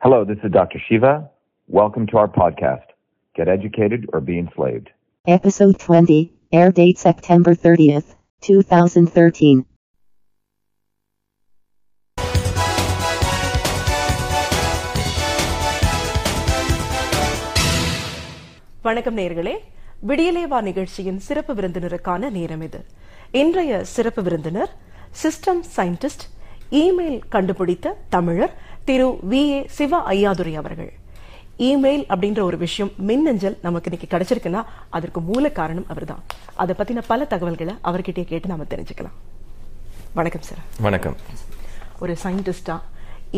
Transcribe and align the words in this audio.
Hello, 0.00 0.23
this 0.23 0.37
is 0.43 0.51
Dr. 0.51 0.79
Shiva. 0.79 1.29
Welcome 1.69 2.07
to 2.07 2.17
our 2.17 2.27
podcast, 2.29 2.85
Get 3.35 3.47
Educated 3.47 4.09
or 4.13 4.21
Be 4.21 4.37
Enslaved. 4.37 4.89
Episode 5.27 5.79
20, 5.79 6.19
air 6.53 6.71
date 6.71 6.97
September 6.99 7.53
30th, 7.55 8.15
2013. 8.43 9.65
வணக்கம் 18.83 19.17
நேர்களே 19.17 19.53
விடியலேவா 20.07 20.59
நிகழ்ச்சியின் 20.61 21.19
சிறப்பு 21.19 21.53
விருந்தினருக்கான 21.53 22.29
நேரம் 22.29 22.61
இது 22.61 22.79
இன்றைய 23.33 23.83
சிறப்பு 23.85 24.21
விருந்தினர் 24.21 24.71
சிஸ்டம் 25.23 25.61
சயின்டிஸ்ட் 25.75 26.25
இமெயில் 26.81 27.19
கண்டுபிடித்த 27.29 27.95
தமிழர் 28.09 28.53
திரு 28.85 29.19
வி. 29.29 29.33
ஏ. 29.33 29.65
சிவா 29.67 30.09
ஐயாதுரை 30.09 30.53
அவர்கள். 30.53 30.93
இமெயில் 31.59 32.05
அப்படின்ற 32.09 32.41
ஒரு 32.41 32.57
விஷயம் 32.57 32.91
மின்னஞ்சல் 32.97 33.59
நமக்கு 33.61 33.91
இன்னைக்கு 33.91 34.17
கிடைச்சிருக்குன்னா 34.17 34.63
அதற்கு 34.89 35.21
மூல 35.21 35.49
காரணம் 35.49 35.85
அவர்தான். 35.87 36.23
அதை 36.53 36.75
பத்தின 36.77 37.03
பல 37.07 37.25
தகவல்களை 37.25 37.75
அவர்கிட்டயே 37.83 38.23
கேட்டு 38.23 38.47
நாம 38.47 38.63
தெரிஞ்சுக்கலாம். 38.63 39.15
வணக்கம் 40.13 40.41
சார். 40.41 40.57
வணக்கம். 40.79 41.15
ஒரு 41.99 42.17
சயின்டிஸ்டா 42.23 42.79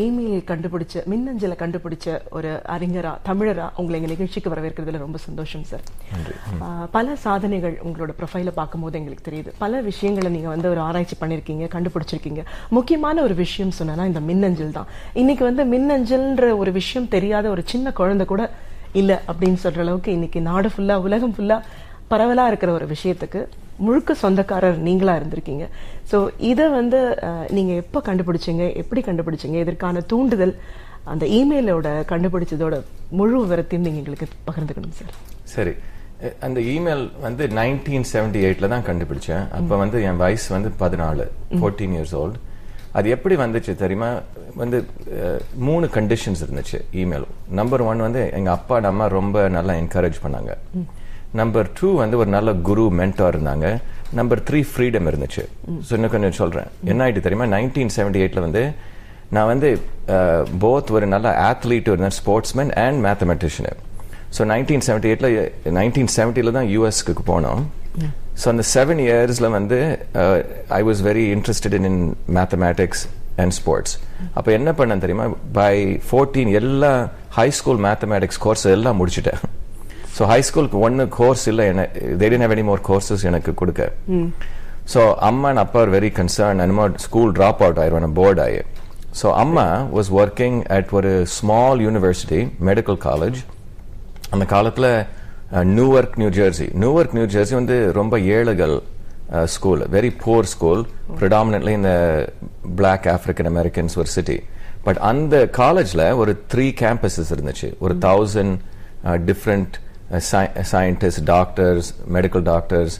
இமெயில் 0.01 0.43
கண்டுபிடிச்ச 0.49 1.01
மின்னஞ்சலை 1.11 1.55
கண்டுபிடிச்ச 1.59 2.13
ஒரு 2.37 2.51
அறிஞரா 2.75 3.11
தமிழரா 3.27 3.65
உங்களை 3.79 3.95
எங்க 3.99 4.09
நிகழ்ச்சிக்கு 4.13 4.51
வரவேற்கிறதுல 4.53 5.01
ரொம்ப 5.03 5.17
சந்தோஷம் 5.25 5.65
சார் 5.71 5.83
பல 6.95 7.15
சாதனைகள் 7.25 7.75
உங்களோட 7.85 8.13
ப்ரொஃபைல 8.19 8.53
பார்க்கும்போது 8.59 8.97
எங்களுக்கு 8.99 9.27
தெரியுது. 9.29 9.51
பல 9.57 9.81
விஷயங்களை 9.89 10.31
நீங்க 10.31 10.47
வந்து 10.47 10.69
ஒரு 10.69 10.79
ஆராய்ச்சி 10.79 11.17
பண்ணிருக்கீங்க 11.21 11.67
கண்டுபிடிச்சிருக்கீங்க. 11.75 12.43
முக்கியமான 12.77 13.21
ஒரு 13.21 13.35
விஷயம் 13.43 13.75
சொன்னா 13.79 14.05
இந்த 14.11 14.23
மின்னஞ்சல் 14.29 14.75
தான். 14.79 14.91
இன்னைக்கு 15.13 15.43
வந்து 15.49 15.65
மின்னஞ்சல்ன்ற 15.73 16.57
ஒரு 16.57 16.71
விஷயம் 16.71 17.09
தெரியாத 17.15 17.49
ஒரு 17.49 17.63
சின்ன 17.73 17.91
குழந்தை 17.91 18.27
கூட 18.33 18.43
இல்ல 19.01 19.21
அப்படின்னு 19.31 19.59
சொல்ற 19.63 19.79
அளவுக்கு 19.79 20.11
இன்னைக்கு 20.11 20.41
நாடு 20.49 20.69
ஃபுல்லா 20.73 20.95
உலகம் 21.07 21.35
ஃபுல்லா 21.37 21.57
பரவலா 22.11 22.47
இருக்கிற 22.47 22.71
ஒரு 22.71 22.87
விஷயத்துக்கு 22.87 23.41
முழுக்க 23.79 24.13
சொந்தக்காரர் 24.15 24.77
நீங்களா 24.79 25.13
இருந்திருக்கீங்க. 25.15 25.65
சோ 26.11 26.17
இத 26.49 26.69
வந்து 26.69 26.99
அஹ், 27.23 27.47
நீங்க 27.49 27.73
எப்ப 27.75 28.01
கண்டுபிடிச்சீங்க? 28.05 28.63
எப்படி 28.75 29.01
கண்டுபிடிச்சீங்க? 29.01 29.57
இதற்கான 29.57 30.03
தூண்டுதல் 30.07 30.53
அந்த 31.05 31.25
இமெயிலோட 31.37 31.87
கண்டுபிடிச்சதோட 32.11 32.75
முழு 33.11 33.35
விவரத்தையும் 33.41 33.85
நீங்க 33.85 33.99
எங்களுக்கு 33.99 34.27
பகிர்ந்துக்கணும் 34.47 34.95
சார். 34.99 35.15
சரி. 35.47 35.73
அந்த 36.39 36.59
இமெயில் 36.73 37.05
வந்து 37.21 37.43
நைன்டீன் 37.57 38.07
செவன்டி 38.11 38.39
எயிட்ல 38.45 38.67
தான் 38.67 38.85
கண்டுபிடிச்சேன். 38.85 39.45
அப்ப 39.57 39.75
வந்து 39.77 39.97
என் 40.03 40.21
வயசு 40.21 40.47
வந்து 40.53 40.69
பதினாலு 40.79 41.25
ஃபோர்டீன் 41.55 41.95
இயர்ஸ் 41.95 42.15
ஓல்டு 42.15 42.39
அது 42.93 43.07
எப்படி 43.09 43.35
வந்துச்சு 43.37 43.73
தெரியுமா? 43.75 44.09
வந்து 44.55 44.77
மூணு 45.67 45.85
கண்டிஷன்ஸ் 45.95 46.43
இருந்துச்சு 46.45 46.79
இமெயில் 47.01 47.25
நம்பர் 47.51 47.83
ஒன் 47.83 47.99
வந்து 47.99 48.21
எங்க 48.33 48.49
அப்பா 48.51 48.77
அம்மா 48.87 49.05
ரொம்ப 49.11 49.37
நல்லா 49.49 49.73
என்கரேஜ் 49.81 50.23
பண்ணாங்க. 50.23 50.51
நம்பர் 51.39 51.67
டூ 51.77 51.87
வந்து 52.01 52.15
ஒரு 52.21 52.29
நல்ல 52.37 52.49
குரு 52.69 52.83
மென்டார் 52.99 53.35
இருந்தாங்க. 53.35 53.67
நம்பர் 54.19 54.41
த்ரீ 54.47 54.59
ஃப்ரீடம் 54.71 55.07
இருந்துச்சு. 55.11 55.43
ஸோ 55.85 55.91
இன்னும் 55.97 56.13
கொஞ்சம் 56.15 56.35
சொல்றேன். 56.41 56.67
என்ன 56.91 57.03
ஆயிட்டு 57.05 57.23
தெரியுமா? 57.27 57.47
நைன்டீன் 57.55 57.93
செவன்டி 57.95 58.19
எயிட்ல 58.23 58.41
வந்து 58.47 58.63
நான் 59.35 59.49
வந்து 59.51 59.69
போத் 60.63 60.91
ஒரு 60.95 61.05
நல்ல 61.13 61.27
ஆத்லீட் 61.49 61.89
இருந்தேன் 61.91 62.15
sportsman 62.19 62.71
and 62.83 62.99
mathematician 63.05 63.79
so 64.35 64.41
nineteen 64.51 64.83
seventy 64.87 65.09
எயிட்ல 65.11 65.29
நைன்டீன் 65.79 66.11
செவன்ட்டில 66.17 66.53
தான் 66.57 66.69
யூஎஸ்க்கு 66.75 67.25
போனோம். 67.31 67.63
ஸோ 68.41 68.45
அந்த 68.51 68.63
செவன் 68.75 69.01
இயர்ஸ்ல 69.07 69.49
வந்து 69.57 69.79
I 70.79 70.81
was 70.89 71.01
very 71.09 71.25
interested 71.35 71.75
in 71.79 71.87
in 71.91 72.01
mathematics 72.37 73.03
and 73.41 73.55
sports 73.59 73.95
அப்போ 74.37 74.49
என்ன 74.59 74.69
பண்ணேன் 74.79 75.03
தெரியுமா? 75.03 75.27
பை 75.59 75.75
ஃபோர்டீன் 76.07 76.53
எல்லா 76.61 76.93
ஹை 77.39 77.47
ஸ்கூல் 77.59 77.83
மேத்தமேட்டிக்ஸ் 77.89 78.41
கோர்ஸ் 78.45 78.65
எல்லாம் 78.77 78.99
முடிச்சிட்டேன். 79.01 79.41
ஸோ 80.17 80.23
ஹை 80.31 80.41
ஸ்கூலுக்கு 80.41 80.79
ஒன்று 80.79 81.07
கோர்ஸ் 81.07 81.47
இல்லை 81.47 81.65
என்ன 81.65 81.83
they 82.19 82.27
didn't 82.31 82.45
have 82.45 82.55
any 82.57 82.65
more 82.69 82.79
courses 82.89 83.23
எனக்கு 83.29 83.53
கொடுக்க. 83.53 83.91
ஸோ 84.93 85.15
அம்மா 85.29 85.49
and 85.49 85.59
அப்பா 85.63 85.81
வெரி 85.95 86.09
கன்சர்ன் 86.19 86.61
என்னமோ 86.65 86.85
ஸ்கூல் 87.05 87.31
ட்ராப் 87.31 87.61
அவுட் 87.65 87.79
ஆயிடுவேன் 87.83 88.15
போர்ட் 88.19 88.39
ஆகி 88.39 88.61
ஸோ 89.21 89.31
அம்மா 89.43 89.65
வாஸ் 89.95 90.09
ஒர்க்கிங் 90.21 90.57
அட் 90.77 90.89
ஒரு 90.97 91.11
ஸ்மால் 91.37 91.81
யூனிவர்சிட்டி 91.87 92.39
மெடிக்கல் 92.69 92.99
காலேஜ் 93.09 93.39
அந்த 94.29 94.45
காலத்தில் 94.45 94.89
Newark 95.77 96.17
New 96.21 96.29
Jersey 96.39 96.67
Newark 96.83 97.13
New 97.17 97.25
Jersey 97.35 97.53
வந்து 97.53 97.91
ரொம்ப 97.93 98.19
ஏழைகள் 98.19 98.75
school 99.45 99.81
very 99.95 100.11
poor 100.23 100.45
school 100.53 100.81
predominantly 101.19 101.73
இந்த 101.79 101.93
பிளாக் 102.75 103.07
ஆப்பிரிக்கன் 103.15 103.49
அமெரிக்கன்ஸ் 103.53 103.95
ஒரு 103.95 104.09
சிட்டி 104.17 104.37
பட் 104.83 104.97
அந்த 105.11 105.47
காலேஜில் 105.61 106.05
ஒரு 106.21 106.43
த்ரீ 106.53 106.67
கேம்பஸஸ் 106.83 107.31
இருந்துச்சு. 107.35 107.69
ஒரு 107.79 107.95
thousand 108.01 108.55
different 109.29 109.73
scientist 110.69 111.25
doctors 111.29 111.87
medical 112.15 112.45
doctors 112.49 112.95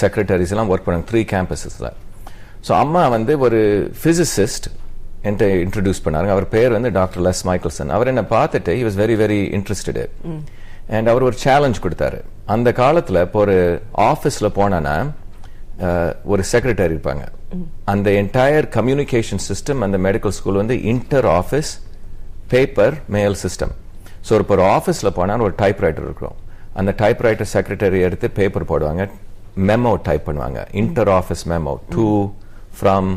secretaries 0.00 0.52
எல்லாம் 0.54 0.70
ஒர்க் 0.70 0.86
பண்ணாங்க. 0.86 1.06
த்ரீ 1.10 1.22
கேம்பஸஸில் 1.32 1.90
ஸோ 2.66 2.72
அம்மா 2.80 3.02
வந்து 3.08 3.32
ஒரு 3.40 3.60
ஃபிசிசிஸ்ட் 4.00 4.66
என்கிட்ட 5.24 5.46
இன்ட்ரடியூஸ் 5.64 6.04
பண்ணாங்க 6.04 6.30
அவர் 6.30 6.46
பேர் 6.48 6.72
வந்து 6.72 6.90
டாக்டர் 6.92 7.22
லெஸ் 7.22 7.42
மைக்கேல்சன் 7.48 7.90
அவர் 7.90 8.10
என்ன 8.12 8.22
பார்த்துட்டு 8.30 8.72
he 8.74 8.84
was 8.84 8.96
very 9.02 9.16
very 9.20 9.40
interested 9.56 10.04
and 10.90 11.08
அவர் 11.08 11.24
ஒரு 11.24 11.36
சேலஞ்ச் 11.38 11.78
கொடுத்தாரு. 11.84 12.18
அந்த 12.46 12.70
காலத்துல 12.78 13.22
இப்போ 13.26 13.38
ஒரு 13.40 13.56
ஆபீஸ்ல 14.08 14.48
போனானா 14.56 14.96
அஹ், 15.84 16.12
ஒரு 16.24 16.42
செக்ரட்டரி 16.50 16.92
இருப்பாங்க. 16.92 17.24
அந்த 17.86 18.08
என்டையர் 18.20 18.66
கம்யூனிகேஷன் 18.76 19.42
சிஸ்டம் 19.46 19.80
அந்த 19.80 19.96
மெடிக்கல் 19.98 20.34
ஸ்கூல் 20.36 20.60
வந்து 20.60 20.76
inter 20.92 21.28
office 21.34 21.70
paper 22.48 22.94
mail 23.08 23.36
system 23.44 23.72
so 24.28 24.38
இப்போ 24.40 24.54
ஒரு 24.54 24.64
ஆஃபீஸ்ல 24.74 25.08
போனா 25.16 25.34
ஒரு 25.48 25.54
டைப்ரைட்டர் 25.58 26.06
இருக்கும். 26.06 26.36
அந்த 26.80 26.90
டைப்ரைட்டர் 27.02 27.50
செக்ரட்டரி 27.54 28.00
எடுத்து 28.08 28.26
பேப்பர் 28.40 28.68
போடுவாங்க. 28.72 29.04
மெமோ 29.70 29.92
டைப் 30.08 30.26
பண்ணுவாங்க. 30.28 30.60
Inter 30.82 31.10
office 31.20 31.44
memo 31.52 31.74
to 31.94 32.08
from 32.78 33.10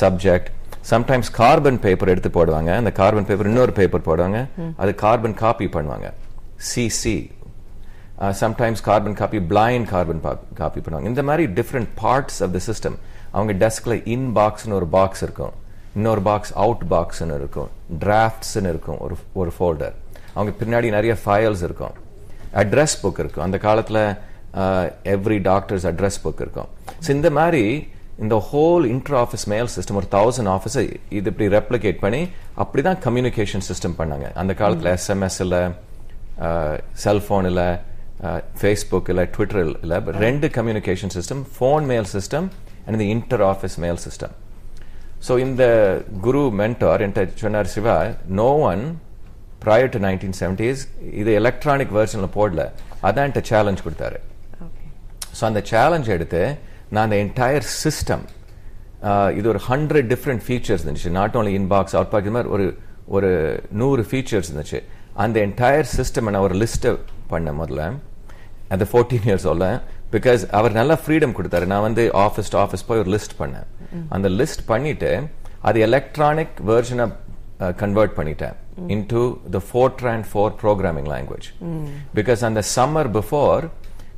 subject 0.00 0.48
sometimes 0.90 1.30
carbon 1.38 1.78
paper 1.84 2.10
எடுத்து 2.12 2.30
போடுவாங்க. 2.36 2.70
அந்த 2.80 2.90
கார்பன் 2.98 3.26
பேப்பர் 3.28 3.48
இன்னொரு 3.50 3.72
பேப்பர் 3.78 4.06
போடுவாங்க. 4.08 4.40
அது 4.82 4.92
கார்பன் 5.04 5.36
காப்பி 5.44 5.66
பண்ணுவாங்க. 5.76 6.08
CC 6.70 7.18
sometimes 8.42 8.82
carbon 8.88 9.16
copy 9.20 9.40
blind 9.52 9.88
carbon 9.94 10.22
copy 10.60 10.80
பண்ணுவாங்க. 10.84 11.08
இந்த 11.12 11.22
மாதிரி 11.28 11.44
different 11.58 11.90
parts 12.02 12.38
of 12.44 12.54
the 12.56 12.60
system 12.68 12.96
அவங்க 13.36 13.52
டெஸ்க்ல 13.64 13.94
இன் 14.14 14.28
பாக்ஸ்னு 14.38 14.76
ஒரு 14.80 14.88
பாக்ஸ் 14.96 15.22
இருக்கும். 15.26 15.54
இன்னொரு 15.96 16.22
பாக்ஸ் 16.28 16.52
அவுட் 16.64 16.84
பாக்ஸ்னு 16.94 17.36
இருக்கும். 17.40 17.70
டிராஃப்ட்ஸ்னு 18.04 18.70
இருக்கும். 18.74 18.98
ஒரு 19.06 19.16
ஒரு 19.40 19.52
ஃபோல்டர் 19.56 19.94
அவங்க 20.36 20.52
பின்னாடி 20.60 20.90
நிறைய 20.96 21.14
ஃபைல்ஸ் 21.24 21.64
இருக்கும். 21.68 21.94
அட்ரஸ் 22.62 22.96
புக் 23.02 23.20
இருக்கும். 23.22 23.44
அந்த 23.46 23.58
காலத்துல 23.66 24.00
எவ்ரி 25.14 25.38
டாக்டர்ஸ் 25.50 25.86
அட்ரஸ் 25.90 26.20
புக் 26.24 26.42
இருக்கும். 26.44 26.68
ஸோ 27.04 27.08
இந்த 27.16 27.30
மாதிரி 27.38 27.64
இந்த 28.24 28.36
whole 28.50 28.84
inter 28.92 29.16
office 29.24 29.44
mail 29.52 29.68
system 29.74 29.98
ஒரு 30.00 30.08
தௌசண்ட் 30.14 30.50
ஆஃபீஸை 30.54 30.82
இது 31.18 31.26
இப்படி 31.32 31.48
ரெப்ளிகேட் 31.58 31.98
பண்ணி 32.04 32.22
அப்படிதான் 32.62 32.98
கம்யூனிகேஷன் 33.06 33.64
சிஸ்டம் 33.68 33.94
பண்ணாங்க. 34.00 34.26
அந்த 34.42 34.52
காலத்துல 34.60 34.94
எஸ்எம்எஸ் 34.98 35.38
இல்ல 35.44 35.56
செல்போன் 37.04 37.48
இல்ல 37.50 37.62
ஃபேஸ்புக் 38.60 39.08
இல்ல 39.12 39.22
ட்விட்டர் 39.34 39.60
இல்ல 39.84 39.98
ரெண்டு 40.26 40.46
communication 40.56 41.12
system 41.16 41.42
phone 41.56 41.84
mail 41.92 42.08
system 42.16 42.46
and 42.84 42.94
இந்த 42.96 43.06
inter 43.14 43.44
office 43.52 43.76
mail 43.84 44.00
system 44.06 44.34
so 45.26 45.32
இந்த 45.44 45.62
குரு 46.26 46.42
மென்டார் 46.60 47.02
என்கிட்ட 47.04 47.42
சொன்னார் 47.44 47.70
Shiva 47.74 47.96
no 48.40 48.48
one 48.72 48.82
to 49.94 50.00
nineteen 50.06 50.36
seventies 50.40 50.82
இது 51.20 51.30
எலக்ட்ரானிக் 51.40 51.92
வெர்ஷனில் 51.98 52.34
போடல. 52.38 52.62
அதான் 53.06 53.24
என்கிட்ட 53.26 53.42
சேலஞ்ச் 53.52 53.84
கொடுத்தாரு. 53.86 54.18
ஸோ 55.38 55.42
அந்த 55.50 55.60
சேலஞ்ச் 55.72 56.08
எடுத்து 56.16 56.42
நான் 56.94 57.04
அந்த 57.06 57.16
என்டையர் 57.24 57.66
சிஸ்டம் 57.84 58.24
இது 59.38 59.46
ஒரு 59.54 59.60
ஹண்ட்ரட் 59.70 60.08
டிஃப்ரெண்ட் 60.12 60.42
ஃபீச்சர்ஸ் 60.46 60.84
இருந்துச்சு. 60.84 61.10
நாட் 61.18 61.34
ஓன்லி 61.38 61.52
இன்பாக்ஸ் 61.60 61.96
அவுட் 61.98 62.12
பாக் 62.12 62.26
இது 62.26 62.34
மாதிரி 62.36 62.52
ஒரு 62.56 62.66
ஒரு 63.16 63.30
நூறு 63.80 64.02
ஃபீச்சர்ஸ் 64.08 64.48
இருந்துச்சு. 64.50 64.78
அந்த 65.24 65.36
என்டையர் 65.46 65.88
சிஸ்டம் 65.98 66.30
நான் 66.34 66.46
ஒரு 66.48 66.56
லிஸ்ட்டை 66.62 66.92
பண்ணேன் 67.32 67.58
முதல்ல. 67.60 67.84
அந்த 68.74 68.84
ஃபோர்டீன் 68.90 69.26
இயர்ஸ் 69.28 69.46
ஓல்ல 69.52 69.68
பிகாஸ் 70.14 70.42
அவர் 70.58 70.78
நல்லா 70.80 70.96
ஃப்ரீடம் 71.04 71.34
கொடுத்தாரு. 71.38 71.66
நான் 71.72 71.84
வந்து 71.88 72.02
ஆஃபீஸ் 72.26 72.50
டு 72.54 72.58
ஆஃபீஸ் 72.64 72.86
போய் 72.88 73.02
ஒரு 73.04 73.10
லிஸ்ட் 73.16 73.34
பண்ணேன். 73.40 73.66
அந்த 74.16 74.28
லிஸ்ட் 74.40 74.64
பண்ணிட்டு 74.72 75.10
அது 75.68 75.78
எலக்ட்ரானிக் 75.88 76.56
வெர்ஷனை 76.70 77.06
கன்வெர்ட் 77.82 78.14
பண்ணிட்டேன். 78.18 78.56
Into 78.86 79.22
the 79.50 79.60
FORTRAN 79.68 80.24
four 80.30 80.54
programming 80.62 81.10
language 81.12 81.48
because 82.14 82.42
அந்த 82.50 82.62
summer 82.76 83.10
before 83.18 83.64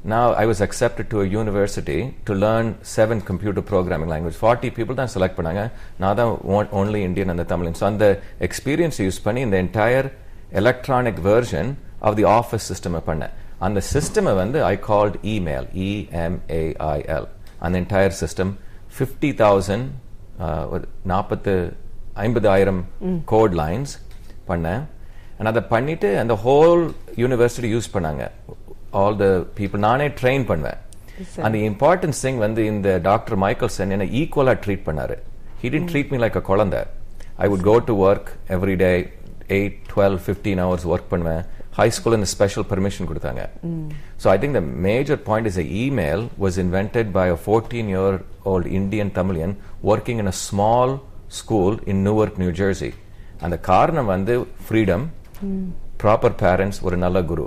now 0.04 0.26
I 0.32 0.46
was 0.46 0.60
accepted 0.60 1.06
to 1.10 1.20
a 1.20 1.26
university 1.32 1.96
to 2.24 2.32
learn 2.34 2.66
seven 2.90 3.20
computer 3.20 3.62
programming 3.62 4.08
language. 4.08 4.36
40 4.42 4.70
people 4.76 4.94
தான் 4.94 5.10
select 5.14 5.34
பண்ணாங்க 5.36 5.62
நான் 5.98 6.16
தான் 6.16 6.30
on- 6.56 6.70
only 6.72 7.00
Indian 7.08 7.28
and 7.32 7.38
the 7.38 7.48
Tamil. 7.50 7.74
So 7.74 7.86
அந்த 7.86 8.06
experience 8.40 8.98
use 9.00 9.20
பண்ணி 9.26 9.40
இந்த 9.40 9.58
entire 9.58 10.06
electronic 10.52 11.18
version 11.26 11.66
of 12.00 12.14
the 12.16 12.26
office 12.32 12.64
system 12.72 12.94
பண்ணேன் 13.08 13.34
அந்த 13.60 13.80
சிஸ்டமை 13.92 14.34
வந்து 14.34 14.58
ஐ 14.64 14.74
கால்ட் 14.88 15.18
இமெயில் 15.34 15.66
இஎம்ஏஐஎல் 15.88 17.28
அந்த 17.60 17.74
என்டையர் 17.82 18.16
சிஸ்டம் 18.22 18.52
ஃபிஃப்டி 18.96 19.32
தௌசண்ட் 19.42 19.86
நாற்பத்து 21.04 21.54
ஐம்பதாயிரம் 22.26 22.80
கோட் 23.24 23.54
லைன்ஸ் 23.54 23.92
பண்ணேன் 24.52 24.82
அண்ட் 25.38 25.50
அதை 25.52 25.62
பண்ணிட்டு 25.74 26.08
அந்த 26.22 26.34
ஹோல் 26.46 26.82
யூனிவர்சிட்டி 27.22 27.70
யூஸ் 27.74 27.94
பண்ணாங்க. 27.96 28.24
ஆல் 29.02 29.18
த 29.24 29.26
பீப்புள் 29.58 29.82
நானே 29.88 30.06
ட்ரெயின் 30.20 30.44
பண்ணுவேன். 30.50 30.80
அந்த 31.46 31.56
இம்பார்ட்டன்ஸ் 31.70 32.20
திங் 32.24 32.40
வந்து 32.46 32.62
இந்த 32.72 32.90
டாக்டர் 33.10 33.38
மைக்கேல்சன் 33.44 33.94
என்ன 33.96 34.08
ஈக்குவலா 34.20 34.54
ட்ரீட் 34.64 34.84
பண்ணாரு. 34.88 35.16
He 35.62 35.70
tend 35.74 35.90
treat 35.92 36.12
me 36.12 36.18
like 36.24 36.38
a 36.40 36.44
குழந்தை. 36.50 36.82
I 37.44 37.48
would 37.52 37.66
go 37.70 37.74
to 37.88 37.94
work 38.10 38.30
every 38.56 38.76
day 38.84 38.90
eight 39.56 39.76
twelve 39.92 40.16
fifteen 40.24 40.60
hours 40.64 40.86
work 40.92 41.10
பண்ணுவேன். 41.12 41.42
ஹை 41.78 41.86
ஸ்கூல் 41.96 42.16
இந்த 42.18 42.28
ஸ்பெஷல் 42.34 42.66
பெர்மிஷன் 42.70 43.08
கொடுத்தாங்க. 43.10 43.42
So 44.22 44.26
I 44.32 44.36
think 44.42 44.56
the 44.58 44.62
major 44.86 45.20
point 45.28 45.48
is 45.50 45.60
email 45.84 46.24
was 46.42 46.58
invented 46.64 47.10
by 47.18 47.26
a 47.36 47.38
fourteen 47.44 47.90
year 47.94 48.16
old 48.52 48.68
Indian 48.78 49.12
Tamilian 49.18 49.54
working 49.92 50.20
in 50.24 50.32
a 50.34 50.36
small 50.46 50.94
school 51.40 51.76
in 51.92 52.02
Newark 52.06 52.38
New 52.42 52.52
Jersey 52.60 52.90
அந்த 53.46 53.56
காரணம் 53.70 54.12
வந்து 54.14 54.34
freedom 54.66 55.04
proper 56.02 56.36
parents 56.44 56.80
ஒரு 56.88 56.96
நல்ல 57.04 57.18
குரு. 57.30 57.46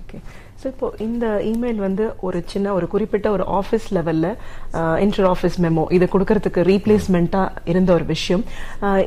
okay 0.00 0.18
so 0.60 0.66
இப்போ 0.72 0.86
இந்த 1.06 1.26
email 1.50 1.80
வந்து 1.86 2.04
ஒரு 2.26 2.38
சின்ன 2.52 2.72
ஒரு 2.76 2.86
குறிப்பிட்ட 2.92 3.26
ஒரு 3.36 3.44
ஆஃபீஸ் 3.58 3.86
லெவல்ல 3.96 4.26
இன்டர் 5.04 5.28
ஆஃபீஸ் 5.32 5.58
மெமோ 5.64 5.84
இதை 5.96 6.06
கொடுக்கறதுக்கு 6.14 6.62
ரீப்ளேஸ்மெண்ட்டா 6.70 7.42
இருந்த 7.72 7.90
ஒரு 7.98 8.06
விஷயம். 8.14 8.44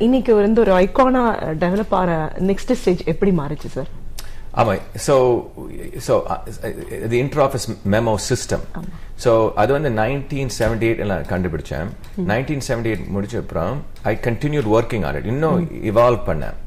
இன்னைக்கு 0.08 0.34
வந்து 0.46 0.62
ஒரு 0.66 0.74
ஐகானா 0.84 1.24
டெவலப் 1.64 1.96
ஆகிற 2.00 2.14
நெக்ஸ்ட் 2.50 2.76
ஸ்டேஜ் 2.82 3.04
எப்படி 3.14 3.34
மாறுச்சு 3.42 3.72
சார் 3.78 3.90
ஆமா. 4.62 4.74
So 5.08 5.16
so 6.08 6.14
the 7.12 7.20
inter 7.24 7.44
office 7.48 7.68
memo 7.96 8.16
system 8.30 8.64
so 9.26 9.32
அது 9.62 9.72
வந்து 9.78 9.90
நைன்டீன் 10.02 10.52
செவன்டி 10.60 10.88
எயிட் 10.90 11.04
எல்லாம் 11.06 11.24
கண்டுபிடிச்சேன். 11.34 11.90
நைன்டீன் 12.32 12.66
செவன்டி 12.70 12.92
எயிட் 12.92 13.06
முடிச்ச 13.18 13.38
அப்புறம் 13.44 13.74
I 14.12 14.16
continued 14.28 14.70
working 14.78 15.06
on 15.10 15.20
it 15.22 15.32
இன்னும் 15.34 15.60
இவால்வ் 15.92 16.24
பண்ணேன். 16.32 16.58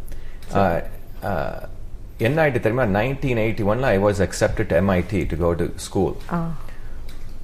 Uh, 0.61 0.81
uh, 1.31 1.61
என்ன 2.19 2.37
ஆயிட்டு 2.43 2.61
தெரியுமா? 2.64 2.84
நைன்டீன் 2.99 3.40
எயிட்டி 3.44 3.64
ஒன்ல 3.73 3.87
I 3.96 3.99
was 4.05 4.20
accepted 4.26 4.73
MIT 4.81 5.20
to 5.31 5.37
go 5.44 5.50
to 5.61 5.67
school 5.87 6.14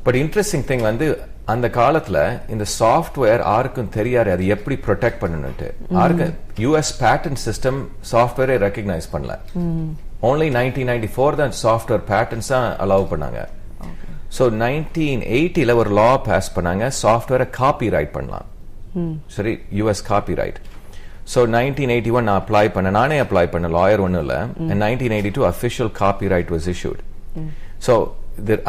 but 0.05 0.19
interesting 0.20 0.67
thing 0.70 0.85
வந்து 0.88 1.06
அந்த 1.52 1.67
காலத்துல 1.79 2.19
இந்த 2.55 2.64
சாஃப்ட்வேர் 2.81 3.43
யாருக்கும் 3.50 3.88
தெரியாது. 3.96 4.31
அது 4.35 4.46
எப்படி 4.55 4.76
ப்ரொடெக்ட் 4.87 5.20
பண்ணணும்ட்டு 5.23 5.69
யாருக்கும் 5.99 6.35
யூஎஸ் 6.64 6.93
பேட்டன் 7.02 7.40
சிஸ்டம் 7.46 7.81
சாஃப்ட்வேரை 8.12 8.56
ரெக்கக்னைஸ் 8.67 9.08
பண்ணல. 9.14 9.35
ஓன்லி 10.26 10.47
நைன்டீன் 10.59 10.88
நைன்டி 10.91 11.09
ஃபோர் 11.15 11.37
தான் 11.41 11.53
சாஃப்ட்வேர் 11.65 12.05
பேட்டன்ஸ் 12.11 12.49
தான் 12.53 12.69
அலோவ் 12.85 13.05
பண்ணாங்க. 13.12 13.41
ஸோ 14.37 14.44
நைன்டீன் 14.62 15.23
எயிட்டில 15.37 15.75
ஒரு 15.81 15.91
லா 15.99 16.11
பாஸ் 16.29 16.49
பண்ணாங்க. 16.56 16.85
சாஃப்ட்வேரை 17.03 17.47
காப்பி 17.61 17.88
ரைட் 17.97 18.12
பண்ணலாம் 18.17 18.47
சரி 19.37 19.53
US 19.79 20.03
copyright 20.41 20.59
so 21.32 21.41
nineteen 21.56 21.93
eighty 21.94 22.12
one 22.19 22.26
நான் 22.29 22.41
அப்ளை 22.43 22.65
பண்ணேன். 22.76 22.97
நானே 23.00 23.17
அப்ளை 23.25 23.47
பண்ண 23.55 23.69
லாயர் 23.79 24.03
ஒன்றும் 24.06 24.23
இல்லை. 24.25 24.38
Nineteen 24.85 25.15
eighty 25.17 25.32
two 25.38 25.44
official 25.53 25.91
copyright 26.35 26.53
was 26.55 26.69
issued 26.75 27.03
so 27.88 27.94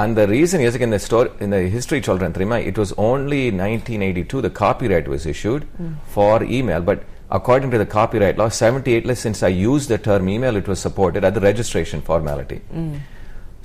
அந்த 0.03 0.21
ரீசன் 0.33 0.63
எதுக்கு 0.67 0.87
இந்த 0.89 0.99
ஸ்டோரி 1.05 1.29
இந்த 1.45 1.57
ஹிஸ்டரி 1.75 1.99
சொல்றேன் 2.09 2.35
தெரியுமா? 2.35 2.57
It 2.69 2.79
was 2.81 2.93
only 3.07 3.41
nineteen 3.63 4.03
eighty 4.05 4.23
two 4.31 4.39
the 4.45 4.49
copyright 4.93 5.09
was 5.13 5.27
issued 5.33 5.65
for 6.13 6.45
email 6.59 6.85
but 6.89 7.03
according 7.37 7.73
to 7.73 7.79
the 7.81 7.87
copyright 8.23 8.39
law 8.41 8.47
seventy 8.59 8.91
எயிட்ல 8.95 9.15
since 9.23 9.41
I 9.49 9.51
use 9.65 9.87
the 9.91 9.97
term 10.07 10.29
email 10.35 10.59
it 10.61 10.69
was 10.71 10.83
supported 10.87 11.27
அது 11.29 11.43
registration 11.49 12.03
formality 12.07 12.59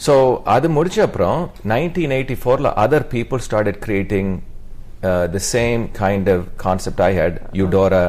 so 0.07 0.15
அது 0.55 0.67
முடிச்ச 0.77 0.99
அப்புறம் 1.07 1.39
nineteen 1.73 2.15
eighty 2.17 2.37
ஃபோர்ல 2.43 2.71
other 2.85 3.07
people 3.15 3.43
started 3.47 3.81
creating 3.87 4.33
the 5.35 5.41
same 5.53 5.83
kind 6.01 6.29
of 6.35 6.45
concept 6.65 7.03
I 7.09 7.13
had 7.21 7.39
Eudora 7.63 8.05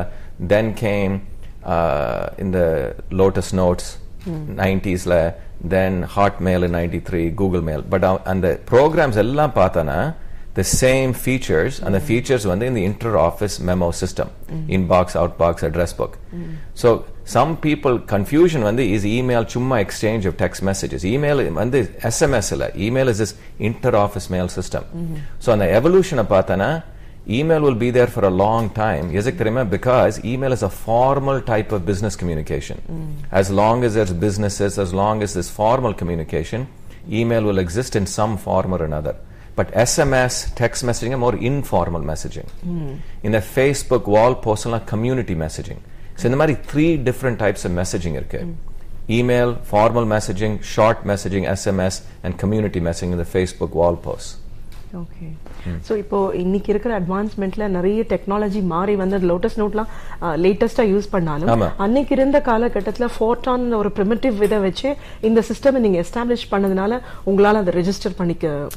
then 0.54 0.74
came 0.84 1.16
in 2.38 2.50
the 2.52 2.68
Lotus 3.14 3.48
Notes 3.54 3.86
90ஸ்ல 4.60 5.16
then 5.72 5.98
Hotmail 6.46 6.66
ninety 6.76 7.00
three 7.08 7.22
Google 7.40 7.64
mail 7.68 7.84
but 7.92 8.06
அந்த 8.32 8.48
programs 8.72 9.20
எல்லாம் 9.24 9.54
பார்த்தோன்னா 9.58 9.98
the 10.56 10.64
same 10.64 11.14
features 11.14 11.76
mm-hmm. 11.76 11.86
and 11.86 11.96
the 11.96 12.00
mm-hmm. 12.00 12.08
features 12.08 12.48
when 12.48 12.60
they 12.60 12.68
in 12.68 12.74
the 12.74 12.86
inter-office 12.86 13.60
memo 13.60 13.92
system, 13.92 14.30
mm-hmm. 14.30 14.72
inbox, 14.72 15.16
outbox, 15.22 15.64
address 15.64 15.94
book. 15.94 16.18
Mm-hmm. 16.34 16.56
So 16.74 17.06
some 17.26 17.58
people 17.58 18.00
confusion 18.00 18.64
when 18.64 18.78
they 18.78 18.94
is 18.94 19.06
email 19.06 19.44
chumma 19.44 19.82
exchange 19.82 20.26
of 20.26 20.38
text 20.38 20.64
messages. 20.64 21.06
Email 21.06 21.38
when 21.38 21.72
SMS. 21.72 22.76
Email 22.76 23.10
is 23.10 23.18
this 23.18 23.36
inter-office 23.60 24.30
mail 24.30 24.48
system. 24.48 24.84
Mm-hmm. 24.86 25.16
So 25.40 25.52
on 25.52 25.60
the 25.60 25.70
evolution 25.70 26.20
of 26.20 26.28
patana, 26.30 26.84
email 27.28 27.62
will 27.62 27.76
be 27.76 27.92
there 27.92 28.08
for 28.08 28.24
a 28.24 28.30
long 28.30 28.70
time. 28.70 29.12
Yazak 29.12 29.38
remember 29.40 29.78
because 29.78 30.24
email 30.24 30.54
is 30.54 30.64
a 30.64 30.70
formal 30.70 31.42
type 31.42 31.74
of 31.74 31.86
business 31.86 32.16
communication. 32.16 32.82
Mm. 32.90 33.28
As 33.32 33.50
long 33.50 33.84
as 33.84 33.96
there's 33.96 34.14
businesses, 34.14 34.78
as 34.78 34.94
long 34.94 35.24
as 35.24 35.34
there's 35.34 35.50
formal 35.50 35.94
communication, 35.94 36.68
email 37.12 37.44
will 37.44 37.58
exist 37.58 37.96
in 37.96 38.06
some 38.06 38.38
form 38.38 38.74
or 38.74 38.84
another. 38.84 39.16
but 39.59 39.69
sms 39.89 40.35
text 40.61 40.81
messaging 40.89 41.13
are 41.17 41.23
more 41.27 41.37
informal 41.53 42.03
messaging 42.11 42.49
in 43.27 43.33
the 43.37 43.43
facebook 43.57 44.05
wall 44.15 44.35
post 44.47 44.65
எல்லாம் 44.69 44.85
community 44.93 45.37
messaging 45.45 45.81
so 46.19 46.23
இந்த 46.29 46.39
மாதிரி 46.43 46.55
three 46.71 46.93
different 47.09 47.39
types 47.45 47.63
of 47.67 47.73
messaging 47.81 48.15
இருக்கு 48.21 48.41
email 49.19 49.49
formal 49.73 50.05
messaging 50.15 50.53
short 50.75 50.99
messaging 51.11 51.45
sms 51.61 51.95
and 52.25 52.33
community 52.43 52.81
messaging 52.89 53.13
in 53.17 53.21
the 53.25 53.31
facebook 53.37 53.73
wall 53.81 53.97
posts 54.07 54.31
Okay 54.94 55.28
so 55.88 55.98
இப்போ 55.98 56.32
இன்னைக்கு 56.34 56.70
இருக்கிற 56.70 57.00
அட்வான்ஸ்மெண்ட்ல 57.00 57.68
நிறைய 57.68 58.06
technology 58.10 58.64
மாறி 58.64 58.96
வந்து 58.96 59.18
லோட்டஸ் 59.20 59.58
நோட்லாம் 59.58 59.90
லேட்டஸ்டா 60.22 60.84
யூஸ் 60.86 61.10
பண்ணாலும். 61.10 61.50
அன்னைக்கு 61.78 62.16
இருந்த 62.16 62.40
காலகட்டத்துல 62.40 63.10
ஃபோர்டான் 63.20 63.74
ஒரு 63.74 63.90
ப்ரிமிட்டிவ் 63.90 64.44
இதை 64.44 64.58
வச்சு 64.60 64.96
இந்த 65.22 65.44
சிஸ்டம் 65.50 65.80
நீங்க 65.80 66.02
எஸ்டாப்ளிஷ் 66.02 66.48
பண்ணதுனால 66.52 67.00
உங்களால 67.26 67.54
அதை 67.56 67.74
ரெஜிஸ்டர் 67.74 68.16
பண்ணிக்க 68.16 68.68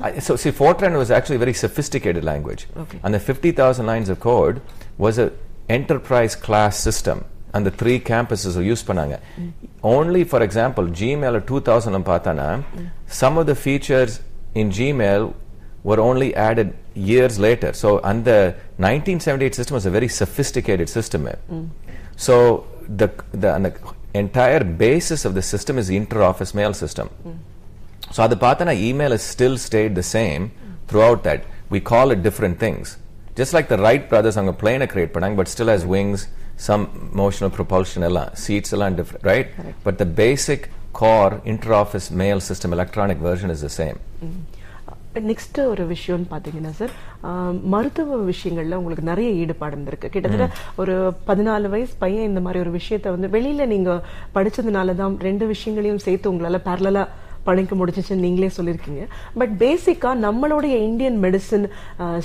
I- 0.00 0.18
So 0.18 0.34
see, 0.34 0.50
Fortran 0.50 0.92
was 0.96 1.10
actually 1.10 1.34
a 1.34 1.44
very 1.46 1.52
sophisticated 1.52 2.24
language. 2.24 2.66
Okay. 2.78 2.98
And 3.02 3.14
the 3.14 3.34
50,000 3.34 3.86
lines 3.86 4.08
of 4.08 4.20
code 4.20 4.60
was 4.98 5.18
a 5.18 5.30
enterprise 5.68 6.34
class 6.36 6.76
system. 6.78 7.24
And 7.54 7.66
the 7.66 7.70
three 7.70 8.00
campuses 8.00 8.56
are 8.56 8.64
used 8.72 8.86
பண்ணாங்க 8.86 9.16
only 9.82 10.24
for 10.24 10.42
example 10.42 10.84
gmail 11.00 11.34
2000 11.50 12.02
பார்த்தனா 12.04 12.48
some 13.20 13.38
of 13.38 13.46
the 13.46 13.54
features 13.54 14.20
in 14.61 14.69
gmail 14.77 15.33
were 15.89 15.99
only 16.09 16.29
added 16.47 16.69
years 17.11 17.35
later 17.45 17.71
so 17.81 17.89
and 18.09 18.25
the 18.31 18.39
1978 18.77 19.55
system 19.59 19.73
was 19.79 19.85
a 19.91 19.93
very 19.97 20.09
sophisticated 20.21 20.87
system 20.97 21.21
so 22.25 22.35
the 23.01 23.07
the, 23.41 23.49
and 23.55 23.65
the 23.67 23.73
entire 24.13 24.63
basis 24.85 25.23
of 25.27 25.33
the 25.37 25.45
system 25.53 25.77
is 25.81 25.87
the 25.91 25.97
inter-office 26.03 26.53
mail 26.59 26.73
system 26.83 27.07
so 28.15 28.19
அது 28.25 28.35
பார்த்தனா 28.45 28.73
email 28.89 29.11
has 29.15 29.25
still 29.35 29.55
stayed 29.67 29.93
the 30.01 30.07
same 30.17 30.43
throughout 30.91 31.23
that. 31.27 31.41
We 31.69 31.79
call 31.91 32.11
it 32.11 32.21
different 32.27 32.59
things. 32.59 32.97
Just 33.39 33.53
like 33.53 33.67
the 33.73 33.77
Wright 33.83 34.03
brothers 34.11 34.37
அவங்க 34.39 34.53
plane 34.61 34.83
create 34.93 35.11
பண்ணாங்க 35.15 35.37
but 35.39 35.49
still 35.55 35.69
has 35.73 35.83
wings, 35.95 36.21
some 36.67 36.83
motional 37.21 37.51
propulsion 37.57 38.03
எல்லாம் 38.09 38.31
seats 38.43 38.71
எல்லாம் 38.77 38.97
different, 38.99 39.23
right? 39.31 39.47
But 39.85 39.95
the 40.01 40.09
basic 40.23 40.61
core 40.98 41.34
inter-office 41.52 42.06
mail 42.20 42.38
system 42.48 42.70
electronic 42.76 43.18
version 43.28 43.50
is 43.54 43.62
the 43.68 43.74
same. 43.80 43.98
Next 45.28 45.58
ஒரு 45.72 45.84
விஷயம்னு 45.92 46.26
பாத்தீங்கன்னா 46.32 46.72
sir 46.78 46.90
மருத்துவ 47.74 48.16
விஷயங்கள்ல 48.30 48.78
உங்களுக்கு 48.80 49.04
நிறைய 49.10 49.28
ஈடுபாடு 49.42 49.74
இருந்திருக்கு. 49.76 50.08
கிட்டத்தட்ட 50.14 50.46
ஒரு 50.82 50.94
பதினாலு 51.28 51.68
வயசு 51.74 51.94
பையன் 52.02 52.28
இந்த 52.30 52.40
மாதிரி 52.46 52.62
ஒரு 52.64 52.72
விஷயத்த 52.78 53.14
வந்து 53.14 53.30
வெளியில 53.36 53.66
நீங்க 53.72 53.92
படிச்சதுனால 54.34 54.94
தான் 55.00 55.14
ரெண்டு 55.28 55.46
விஷயங்களையும் 55.52 56.02
சேர்த்து 56.06 56.32
உங்களால 56.32 56.60
பேரலா 56.68 57.04
படிக்க 57.48 57.76
முடிச்சிச்சுன்னு 57.80 58.24
நீங்களே 58.26 58.50
சொல்லியிருக்கீங்க. 58.58 59.04
பட் 59.40 59.54
பேசிக்கா 59.64 60.10
நம்மளுடைய 60.26 60.76
இந்தியன் 60.88 61.18
மெடிசின் 61.24 61.66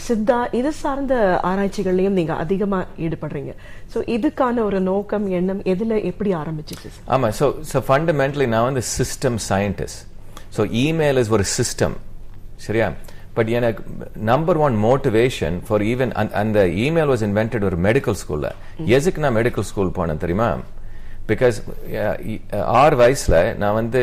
சித்தா 0.08 0.40
இது 0.60 0.72
சார்ந்த 0.84 1.14
ஆராய்ச்சிகள்லயும் 1.52 2.18
நீங்க 2.20 2.34
அதிகமா 2.44 2.80
ஈடுபடுறீங்க. 3.08 3.54
சோ 3.94 4.00
இதுக்கான 4.18 4.64
ஒரு 4.70 4.82
நோக்கம் 4.92 5.28
எண்ணம் 5.40 5.62
எதுல 5.74 6.04
எப்படி 6.12 6.34
ஆரம்பிச்சிச்சு 6.44 6.92
ஆமா 7.16 7.30
so 7.42 7.48
so 7.72 7.82
fundamentally 7.92 8.48
நான் 8.56 8.68
வந்து 8.70 8.84
system 8.98 9.36
scientist. 9.50 9.98
So 10.58 10.64
email 10.86 11.16
is 11.24 11.30
ஒரு 11.38 11.48
system. 11.58 11.92
சரியா? 12.68 12.90
பட் 13.38 13.50
எனக்கு 13.58 13.82
number 14.32 14.58
one 14.66 14.76
motivation 14.86 15.58
for 15.68 15.84
even 15.92 16.12
அந்த 16.42 16.60
இமெயில் 16.86 17.10
வாஸ் 17.12 17.24
இன்வென்டட் 17.28 17.66
ஒரு 17.70 17.78
மெடிக்கல் 17.86 18.18
ஸ்கூல்ல 18.22 18.48
எதுக்கு 18.96 19.22
நான் 19.26 19.38
மெடிக்கல் 19.38 19.68
ஸ்கூல் 19.70 19.92
போனேன் 19.98 20.22
தெரியுமா? 20.24 20.50
பிகாஸ் 21.30 21.58
ஆறு 22.82 22.96
வயசுல 23.02 23.36
நான் 23.62 23.78
வந்து 23.80 24.02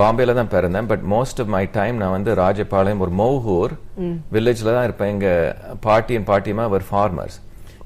பாம்பேல 0.00 0.34
தான் 0.38 0.52
பிறந்தேன். 0.54 0.88
But 0.92 1.04
most 1.14 1.40
of 1.42 1.50
my 1.56 1.62
time 1.76 1.96
நான் 2.02 2.14
வந்து 2.16 2.32
ராஜபாளையம் 2.42 3.02
ஒரு 3.06 3.12
மௌஹூர் 3.22 3.72
வில்லேஜ்ல 4.34 4.74
தான் 4.76 4.86
இருப்பேன். 4.88 5.12
எங்க 5.16 5.28
பாட்டியின் 5.86 6.26
பாட்டியமா 6.30 6.66
ஒரு 6.76 6.86
ஃபார்மர்ஸ் 6.90 7.38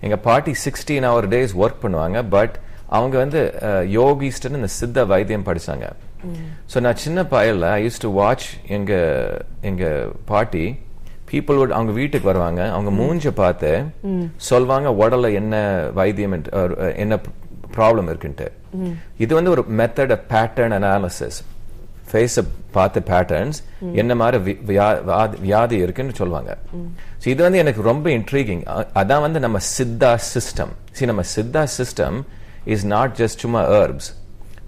எங்க 0.04 0.16
பாட்டி 0.28 0.54
சிக்ஸ்டீன் 0.64 1.08
ஹவர் 1.10 1.28
டேஸ் 1.34 1.54
ஒர்க் 1.64 1.82
பண்ணுவாங்க. 1.84 2.20
பட் 2.36 2.56
அவங்க 2.96 3.14
வந்து 3.24 3.40
யோகிஸ்டன் 3.98 4.58
இந்த 4.60 4.70
சித்த 4.78 5.04
வைத்தியம் 5.12 5.46
படிச்சாங்க. 5.50 5.86
ஸோ 6.72 6.76
நான் 6.86 7.02
சின்ன 7.04 7.22
பயல்ல 7.36 7.68
ஐ 7.78 7.80
யூஸ் 7.86 8.02
டு 8.04 8.10
வாட்ச் 8.22 8.48
எங்க 8.78 8.92
எங்க 9.70 9.84
பாட்டி 10.32 10.66
பீப்புள் 11.30 11.56
would 11.60 11.72
அவங்க 11.76 11.92
வீட்டுக்கு 11.98 12.28
வருவாங்க. 12.30 12.62
அவங்க 12.74 12.90
மூஞ்ச 12.98 13.30
பார்த்து 13.40 13.70
சொல்வாங்க 14.48 14.88
உடல்ல 15.02 15.28
என்ன 15.40 15.54
வைத்தியம் 15.98 16.34
என்ன 17.04 17.14
ப்ராப்ளம் 17.78 18.08
இருக்குன்ட்டு 18.12 18.48
இது 19.18 19.32
வந்து 19.34 19.52
ஒரு 19.54 19.64
மெத்தட் 19.80 20.14
பேட்டர்ன் 20.32 20.74
அனாலிசிஸ் 20.78 21.38
ஃபேஸை 22.10 22.42
பார்த்த 22.74 23.02
பேட்டர்ன்ஸ் 23.08 23.58
என்ன 24.00 24.14
மாதிரி 24.20 24.56
வியாதி 25.44 25.76
இருக்குன்னு 25.84 26.18
சொல்லுவாங்க 26.20 26.50
ஸோ 27.22 27.26
இது 27.32 27.40
வந்து 27.46 27.62
எனக்கு 27.64 27.82
ரொம்ப 27.82 28.06
இன்ட்ரீகிங் 28.18 28.62
அதான் 29.00 29.24
வந்து 29.26 29.40
நம்ம 29.46 29.60
சித்தா 29.70 30.12
சிஸ்டம் 30.28 30.72
சி 30.98 31.08
நம்ம 31.12 31.24
Siddha 31.34 31.64
system 31.78 32.18
is 32.74 32.86
not 32.94 33.14
just 33.20 33.42
சும்மா 33.44 33.62
herbs 33.72 34.08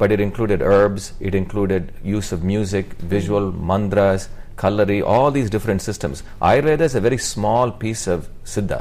but 0.01 0.13
it 0.17 0.25
included 0.27 0.65
herbs 0.73 1.09
it 1.29 1.39
included 1.43 1.87
use 2.07 2.31
of 2.37 2.45
music 2.53 2.91
visual 3.15 3.49
mantras 3.73 4.27
கல்லரி 4.63 5.01
all 5.15 5.33
these 5.37 5.51
different 5.57 5.85
systems 5.89 6.21
Ayurveda 6.49 6.87
is 6.91 6.99
a 7.01 7.05
very 7.09 7.21
small 7.31 7.73
piece 7.83 8.05
of 8.15 8.25
Siddha 8.55 8.81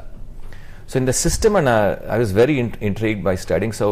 so 0.91 0.95
இந்த 0.95 1.13
system 1.23 1.57
நான் 1.61 1.85
I 2.09 2.17
was 2.19 2.33
very 2.35 2.55
intrigued 2.89 3.21
by 3.25 3.35
studying 3.45 3.75
so 3.81 3.87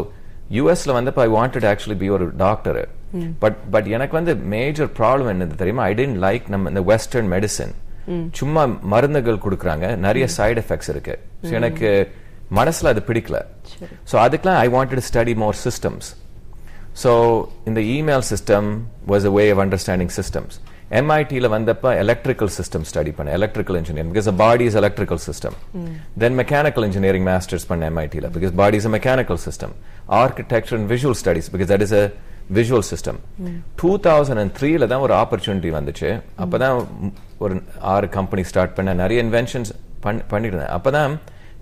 by 0.49 0.57
studying. 0.57 0.67
So 0.67 0.71
US 0.71 0.85
ல 0.85 0.93
வந்தப்ப 0.93 1.17
I 1.17 1.27
wanted 1.27 1.59
to 1.59 1.75
actually 1.75 1.95
be 1.95 2.09
ஒரு 2.09 2.35
doctor. 2.35 2.87
But 3.13 3.53
but 3.71 3.87
எனக்கு 3.87 4.23
வந்து 4.23 4.35
major 4.35 4.89
problem 4.97 5.29
என்னது 5.29 5.55
தெரியுமா 5.55 5.83
I 5.83 5.93
didn't 5.93 6.19
like 6.19 6.49
நம்ம 6.49 6.69
இந்த 6.69 6.81
western 6.81 7.27
medicine. 7.27 7.71
சும்மா 8.31 8.65
மருந்துகள் 8.65 9.37
கொடுக்குறாங்க 9.37 9.95
நிறைய 9.95 10.27
சைடு 10.37 10.63
எஃபெக்ட்ஸ் 10.63 10.89
இருக்கு 10.89 11.19
எனக்கு 11.41 12.11
மனசுல 12.55 12.83
அது 12.83 13.03
பிடிக்கல 13.07 13.45
ஸோ 14.11 14.13
அதுக்கெல்லாம் 14.13 14.55
I 14.55 14.69
wanted 14.69 15.01
study 15.13 15.35
more 15.35 15.55
systems 15.63 16.13
So 17.03 17.51
in 17.65 17.73
the 17.73 17.81
email 17.81 18.21
system 18.21 18.87
was 19.07 19.25
a 19.25 19.31
way 19.31 19.49
of 19.49 19.59
understanding 19.59 20.09
systems. 20.91 21.07
MIT 21.09 21.39
ல 21.43 21.47
வந்தப்ப 21.55 21.85
electrical 22.03 22.49
system 22.57 22.81
study 22.91 23.11
பண்ண 23.17 23.33
electrical 23.39 23.75
engineering 23.81 24.09
because 24.13 24.27
the 24.31 24.37
body 24.45 24.65
is 24.69 24.75
electrical 24.81 25.19
system. 25.27 25.53
Then 26.21 26.35
mechanical 26.41 26.83
engineering 26.87 27.23
masters 27.31 27.65
பண்ண 27.71 27.89
MIT 27.95 28.15
ல 28.23 28.29
because 28.35 28.53
body 28.63 28.77
is 28.81 28.85
a 28.85 28.93
mechanical 28.97 29.37
system. 29.47 29.71
Architecture 30.23 30.77
and 30.79 30.87
visual 30.95 31.15
studies 31.23 31.47
because 31.53 31.69
that 31.73 31.83
is 31.87 31.93
a 32.01 32.05
visual 32.59 32.83
system. 32.91 33.15
2003 33.83 34.73
ல 34.81 34.87
தான் 34.91 35.03
ஒரு 35.05 35.15
opportunity 35.23 35.71
வந்துச்சு 35.77 36.09
அப்பதான் 36.43 36.75
ஒரு 37.45 37.55
ஆறு 37.93 38.09
கம்பெனி 38.17 38.43
ஸ்டார்ட் 38.51 38.75
பண்ண 38.79 38.93
நிறைய 39.03 39.23
இன்வென்ஷன்ஸ் 39.27 39.71
பண்ணிட்டு 40.33 40.55
இருந்தேன் 40.55 40.73
அப்பதான் 40.77 41.15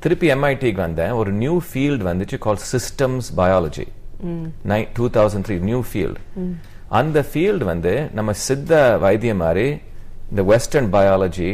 திருப்பி 0.03 0.27
எம்ஐடிக்கு 0.35 0.81
வந்தேன் 0.87 1.13
ஒரு 1.21 1.31
நியூ 1.43 1.55
ஃபீல்டு 1.67 2.03
வந்துச்சு 2.11 2.37
call 2.45 2.61
systems 2.71 3.27
biology 3.39 3.85
two 4.97 5.05
thousand 5.17 5.45
three 5.47 5.55
new 5.69 5.79
field 5.89 6.19
அந்த 6.99 7.19
ஃபீல்டு 7.29 7.65
வந்து 7.71 7.93
நம்ம 8.17 8.33
சித்த 8.47 8.81
வைத்தியம் 9.05 9.41
மாதிரி 9.43 9.67
இந்த 10.31 10.41
வெஸ்டர்ன் 10.51 10.89
பயாலஜி 10.95 11.49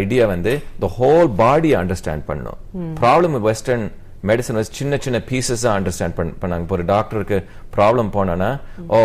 ஐடியா 0.00 0.24
வந்து 0.34 0.52
த 0.84 0.88
ஹோல் 0.98 1.28
பாடியை 1.42 1.76
அண்டர்ஸ்டாண்ட் 1.82 2.24
பண்ணும். 2.30 2.58
ப்ராப்ளம் 3.02 3.36
வெஸ்டர்ன் 3.48 3.86
மெடிசன் 4.30 4.56
வந்து 4.58 4.74
சின்ன 4.78 4.96
சின்ன 5.04 5.18
பீசஸா 5.30 5.70
அண்டர்ஸ்டாண்ட் 5.78 6.16
பண்ணாங்க. 6.42 6.64
இப்போ 6.66 6.76
ஒரு 6.78 6.84
டாக்டருக்கு 6.94 7.38
ப்ராப்ளம் 7.76 8.10
போனோன்னா 8.16 8.50
ஓ 8.96 8.98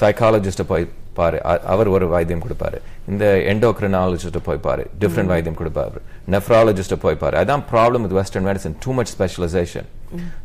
சைக்காலஜிஸ்ட 0.00 0.64
போய் 0.72 0.86
பாரு. 1.18 1.38
அவர் 1.72 1.88
ஒரு 1.94 2.06
வைத்தியம் 2.12 2.44
கொடுப்பாரு. 2.44 2.78
இந்த 3.12 3.24
எண்டோக்ரினாலஜிஸ்ட 3.52 4.40
போய் 4.48 4.64
பாரு. 4.66 4.84
டிஃப்ரெண்ட் 5.02 5.32
வைத்தியம் 5.32 5.58
கொடுப்பாரு. 5.60 6.00
நெஃப்ராலஜிஸ்ட 6.34 6.96
போய் 7.04 7.20
பாரு. 7.24 7.36
அதான் 7.42 7.64
problem 7.72 8.04
with 8.06 8.16
western 8.20 8.46
medicine 8.50 8.76
too 8.84 8.92
much 8.98 9.12
specialisation 9.16 9.88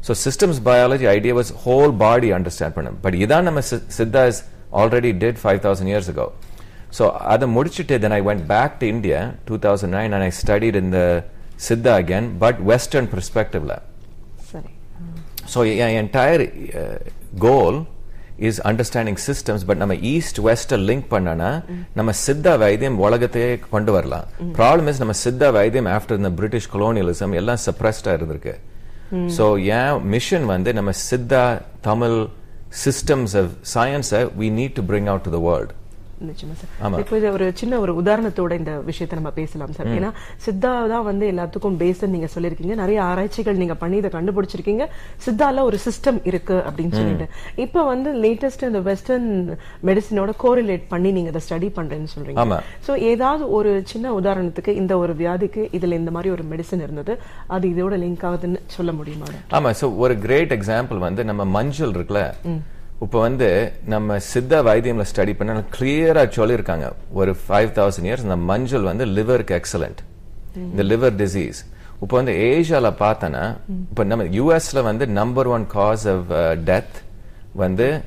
so 0.03 0.13
systems 0.24 0.59
biology 0.65 1.07
idea 1.12 1.33
was 1.36 1.51
whole 1.63 1.93
body 2.00 2.29
understand 2.33 2.75
பண்ண 2.75 2.91
பட் 3.03 3.17
இதான் 3.24 3.47
நம்ம 3.47 3.63
C- 3.69 3.83
Siddhas 3.97 4.39
already 4.79 5.12
dead 5.19 5.39
five 5.41 5.59
thousand 5.65 5.91
years 5.91 6.12
ago. 6.13 6.27
So 6.97 7.03
அதை 7.31 7.47
முடிச்சுட்டு 7.53 7.95
then 8.00 8.13
I 8.13 8.21
went 8.25 8.45
back 8.50 8.75
to 8.79 8.88
India 8.91 9.19
two 9.47 9.57
thousand 9.63 9.95
nine 9.95 10.13
and 10.13 10.25
I 10.25 10.33
studied 10.39 10.77
இந்த 10.81 11.00
Siddha 11.65 11.93
again 12.00 12.27
but 12.39 12.59
western 12.69 13.09
பெர்ஸ்பெக்டிவ்ல 13.13 13.75
சரி 14.47 14.71
So 15.47 15.59
your 15.71 15.91
entire 16.00 16.41
uh, 16.75 16.97
goal 17.41 17.75
is 18.41 18.55
understanding 18.65 19.17
systems, 19.19 19.62
but 19.63 19.77
நம்ம 19.77 19.93
east 20.09 20.39
west 20.43 20.74
link 20.83 21.07
பண்ணனா 21.13 21.51
நம்ம 21.95 22.12
சித்தா 22.19 22.53
வைத்தியம் 22.63 22.97
உலகத்தையே 23.03 23.51
கொண்டு 23.67 23.91
வரலாம் 23.95 24.25
ப்ராப்ளம் 24.57 24.89
இஸ் 24.91 25.01
நம்ம 25.03 25.15
சித்தா 25.21 25.50
வைத்தியம் 25.55 25.89
ஆஃப்டர் 25.93 26.19
இந்த 26.19 26.31
பிரிட்டிஷ் 26.38 26.69
கொலோனியலிசம் 26.74 27.33
எல்லாம் 27.39 27.62
சப்ரஸ்டா 27.65 28.13
இருந்திருக்கு 28.17 28.53
ஸோ 29.12 29.66
என் 29.66 30.08
மிஷன் 30.10 30.46
வந்து 30.46 30.74
நம்ம 30.74 30.92
சித்தா 31.10 31.62
தமிழ் 31.82 32.18
சிஸ்டம்ஸ் 32.86 33.36
ஆஃப் 33.42 33.52
சயின்ஸை 33.74 34.36
we 34.36 34.50
need 34.50 34.76
to 34.76 34.82
bring 34.82 35.08
out 35.08 35.24
to 35.24 35.30
the 35.30 35.40
world. 35.40 35.70
நிச்சயமா 36.29 36.55
சார். 36.59 37.00
இப்போ 37.01 37.15
இது 37.19 37.27
ஒரு 37.38 37.45
சின்ன 37.59 37.79
ஒரு 37.83 37.91
உதாரணத்தோட 38.01 38.53
இந்த 38.62 38.74
விஷயத்தை 38.89 39.15
நம்ம 39.19 39.31
பேசலாம் 39.39 39.74
சார். 39.77 39.89
ஏன்னா 39.97 40.09
சித்தா 40.45 40.71
தான் 40.93 41.05
வந்து 41.09 41.25
எல்லாத்துக்கும் 41.33 41.77
பேஸ்ன்னு 41.81 42.13
நீங்க 42.15 42.29
சொல்லியிருக்கீங்க. 42.36 42.75
நிறைய 42.81 43.00
ஆராய்ச்சிகள் 43.09 43.59
நீங்க 43.62 43.75
பண்ணி 43.83 43.97
இதை 44.01 44.12
கண்டுபிடிச்சிருக்கீங்க. 44.15 44.86
சித்தால 45.25 45.63
ஒரு 45.69 45.79
சிஸ்டம் 45.86 46.19
இருக்கு 46.31 46.57
அப்படின்னு 46.67 46.97
சொல்லிட்டு. 47.00 47.27
இப்போ 47.65 47.83
வந்து 47.93 48.12
லேட்டஸ்ட் 48.24 48.65
இந்த 48.69 48.81
வெஸ்டர்ன் 48.89 49.29
மெடிசினோட 49.89 50.33
கோரிலேட் 50.45 50.88
பண்ணி 50.93 51.12
நீங்க 51.17 51.31
இதை 51.33 51.43
ஸ்டடி 51.47 51.69
பண்றேன்னு 51.79 52.13
சொல்றீங்க. 52.15 52.59
சோ 52.88 52.95
ஏதாவது 53.12 53.43
ஒரு 53.59 53.74
சின்ன 53.91 54.13
உதாரணத்துக்கு 54.19 54.74
இந்த 54.81 54.95
ஒரு 55.03 55.15
வியாதிக்கு 55.24 55.63
இதுல 55.79 56.00
இந்த 56.01 56.13
மாதிரி 56.17 56.31
ஒரு 56.38 56.45
மெடிசன் 56.53 56.86
இருந்தது. 56.88 57.15
அது 57.57 57.67
இதோட 57.74 57.95
லிங்க் 58.05 58.25
ஆகுதுன்னு 58.29 58.62
சொல்ல 58.77 58.91
முடியுமா? 59.01 59.29
ஆமா. 59.59 59.71
சோ 59.81 59.88
ஒரு 60.05 60.15
கிரேட் 60.25 60.55
எக்ஸாம்பிள் 60.57 61.05
வந்து 61.07 61.24
நம்ம 61.31 61.45
மஞ்சள் 61.57 61.95
இருக்குல்ல. 61.97 62.24
இப்ப 63.01 63.20
வந்து 63.20 63.72
நம்ம 63.86 64.20
சித்த 64.20 64.63
வைத்தியம்ல 64.63 65.06
ஸ்டடி 65.16 65.34
பண்ண 65.38 65.63
கிளியரா 65.80 66.24
சொல்லியிருக்காங்க. 66.38 66.92
ஒரு 67.12 67.36
ஃபைவ் 67.48 67.70
தௌசண்ட் 67.75 68.08
இயர்ஸ் 68.08 68.20
இந்த 68.20 68.36
மஞ்சள் 68.36 68.82
வந்து 68.82 69.06
லிவருக்கு 69.06 69.62
எக்ஸலண்ட் 69.62 70.00
இந்த 70.56 70.84
லிவர் 70.84 71.16
டிசீஸ் 71.16 71.60
இப்போ 72.01 72.16
வந்து 72.18 72.32
ஏஷியால 72.32 72.92
பார்த்தனா 73.00 73.56
இப்ப 73.89 74.04
நம்ம 74.04 74.24
யூஎஸ்ல 74.24 74.84
வந்து 74.84 75.08
number 75.08 75.48
one 75.48 75.68
cause 75.68 76.08
of 76.08 76.32
death 76.66 76.98
வந்து 77.56 78.01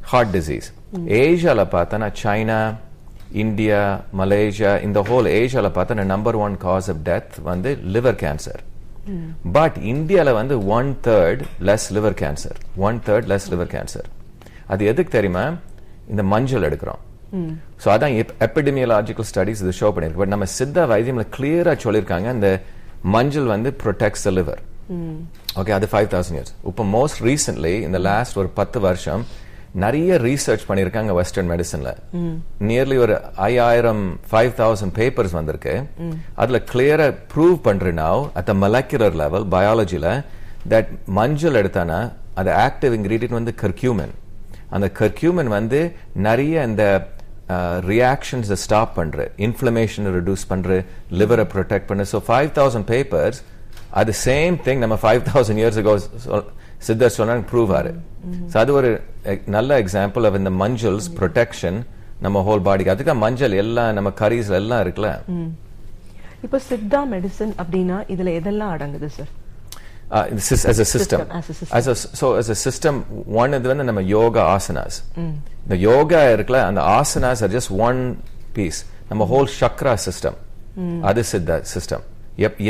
ஹார்ட் 0.00 0.36
டிசீஸ் 0.36 0.68
ஏஷியால 1.06 1.64
பார்த்தனா 1.72 2.12
சைனா 2.22 2.74
இந்தியா 3.32 4.00
மலேசியா 4.18 4.82
இந்த 4.82 5.00
ஹோல் 5.00 5.26
ஏஷியால 5.32 5.68
பார்த்தா 5.74 6.04
number 6.04 6.36
one 6.36 6.56
cause 6.56 6.90
of 6.90 7.02
death 7.04 7.40
வந்து 7.42 7.78
லிவர் 7.92 8.18
கேன்சர் 8.24 8.62
பட் 9.52 9.76
இந்தியால 9.76 10.32
வந்து 10.32 10.66
one 10.66 10.96
third 11.02 11.42
less 11.60 11.92
liver 11.92 12.16
cancer 12.22 12.58
one 12.76 13.00
third 13.06 13.28
less 13.28 13.50
liver 13.50 13.72
cancer 13.76 14.08
அது 14.72 14.82
எதுக்கு 14.92 15.12
தெரியுமா? 15.18 15.44
இந்த 16.12 16.22
மஞ்சள் 16.32 16.66
எடுக்கிறோம். 16.68 17.00
சோ 17.82 17.88
அதான் 17.94 18.14
எபிடமியலாஜிக்கல் 18.46 19.28
ஸ்டடிஸ் 19.30 19.62
இது 19.64 19.72
ஷோ 19.80 19.88
பண்ணிருக்கு. 19.94 20.22
பட் 20.22 20.32
நம்ம 20.34 20.46
சித்த 20.58 20.86
வைத்தியம்ல 20.92 21.24
கிளியரா 21.36 21.74
சொல்லியிருக்காங்க 21.84 22.28
இந்த 22.36 22.48
மஞ்சள் 23.14 23.46
வந்து 23.54 23.70
ப்ரொடெக்ட்ஸ் 23.82 24.24
த 24.26 24.32
லிவர் 24.38 24.62
ஓகே 25.60 25.72
அது 25.76 25.86
ஃபைவ் 25.92 26.08
தௌசண்ட் 26.14 26.38
இயர்ஸ் 26.38 26.52
இப்போ 26.70 26.84
மோஸ்ட் 26.96 27.20
ரீசென்ட்லி 27.28 27.74
இந்த 27.88 27.98
லாஸ்ட் 28.08 28.38
ஒரு 28.42 28.50
பத்து 28.58 28.78
வருஷம் 28.86 29.22
நிறைய 29.82 30.16
ரீசர்ச் 30.26 30.64
பண்ணியிருக்காங்க 30.68 31.12
வெஸ்டர்ன் 31.18 31.50
மெடிசன்ல 31.52 31.90
நியர்லி 32.68 32.96
ஒரு 33.04 33.14
ஐயாயிரம் 33.48 34.02
ஃபைவ் 34.30 34.52
தௌசண்ட் 34.60 34.94
பேப்பர்ஸ் 34.98 35.36
வந்திருக்கு. 35.38 35.74
அதுல 36.42 36.60
கிளியரா 36.72 37.06
ப்ரூவ் 37.34 37.56
பண்ற 37.66 37.92
now 38.02 38.22
at 38.40 38.48
the 38.50 38.54
molecular 38.64 39.18
level 39.22 39.46
பயாலஜில 39.54 40.06
that 40.72 40.90
மஞ்சள் 41.18 41.58
எடுத்தானா 41.60 42.00
அது 42.40 42.50
ஆக்டிவ் 42.66 42.96
இன்கிரீடியன்ட் 42.98 43.38
வந்து 43.38 43.54
கர்க்யூமன் 43.62 44.14
அந்த 44.70 44.86
கர்க்யூமன் 44.98 45.50
வந்து 45.52 45.80
நிறைய 46.24 46.64
இந்த 46.64 46.84
ரியாக்ஷன்ஸை 47.90 48.58
ஸ்டாப் 48.62 48.92
பண்ற 48.96 49.16
இன்ஃப்ளமேஷனை 49.46 50.10
ரெடியூஸ் 50.16 50.44
பண்ற 50.48 50.74
லிவரை 51.20 51.46
ப்ரொடெக்ட் 51.54 51.88
பண்ண 51.88 52.02
ஸோ 52.10 52.20
ஃபைவ் 52.26 52.50
தௌசண்ட் 52.58 52.88
பேப்பர்ஸ் 52.90 53.40
அது 53.94 54.12
சேம் 54.24 54.56
திங் 54.66 54.82
நம்ம 54.84 54.98
ஃபைவ் 55.02 55.22
தௌசண்ட் 55.28 55.60
இயர்ஸ் 55.60 55.80
சொல்- 56.26 56.48
சித்தர் 56.80 57.16
சொன்னாங்க 57.16 57.44
ப்ரூவ் 57.50 57.72
ஆறு 57.76 57.92
ஸோ 58.52 58.58
அது 58.58 58.72
ஒரு 58.74 58.90
நல்ல 59.50 59.80
எக்ஸாம்பிள் 59.80 60.26
ஆஃப் 60.26 60.38
இந்த 60.38 60.52
மஞ்சள்ஸ் 60.60 61.08
ப்ரொடெக்ஷன் 61.18 61.78
நம்ம 62.20 62.42
ஹோல் 62.42 62.62
பாடிக்கு 62.64 62.94
அதுக்கு 62.94 63.14
மஞ்சள் 63.20 63.54
எல்லாம் 63.58 63.94
நம்ம 63.94 64.08
கரீஸ்ல 64.18 64.56
எல்லாம் 64.56 64.80
இருக்குல்ல. 64.84 65.10
இப்போ 66.42 66.58
சித்தா 66.66 67.00
மெடிசன் 67.10 67.52
அப்படின்னா 67.58 67.96
இதுல 68.08 68.30
எதெல்லாம் 68.38 68.72
அடங்குது 68.74 69.08
sir 69.10 69.30
this 70.36 70.48
is 70.54 70.62
as 70.70 70.78
a 70.78 70.84
system. 70.84 71.20
System, 71.20 71.36
as 71.38 71.48
a 71.50 71.54
system. 71.54 71.76
As 71.78 71.86
a, 71.92 71.94
so 72.20 72.26
as 72.40 72.48
a 72.54 72.58
system, 72.66 72.94
one 73.42 73.52
இது 73.58 73.68
வந்து 73.72 73.84
நம்ம 73.90 74.02
யோகா 74.02 74.42
ஆசனாஸ் 74.56 74.98
இந்த 75.64 75.76
யோகா 75.88 76.22
இருக்குல்ல 76.34 76.60
அந்த 76.70 76.82
asanas 76.98 77.42
are 77.46 77.52
just 77.56 77.72
one 77.88 78.00
piece 78.56 78.80
நம்ம 79.10 79.28
ஹோல் 79.32 79.48
சக்ரா 79.60 79.94
சிஸ்டம் 80.06 80.38
அது 81.10 81.24
சித்த 81.32 81.62
சிஸ்டம் 81.74 82.04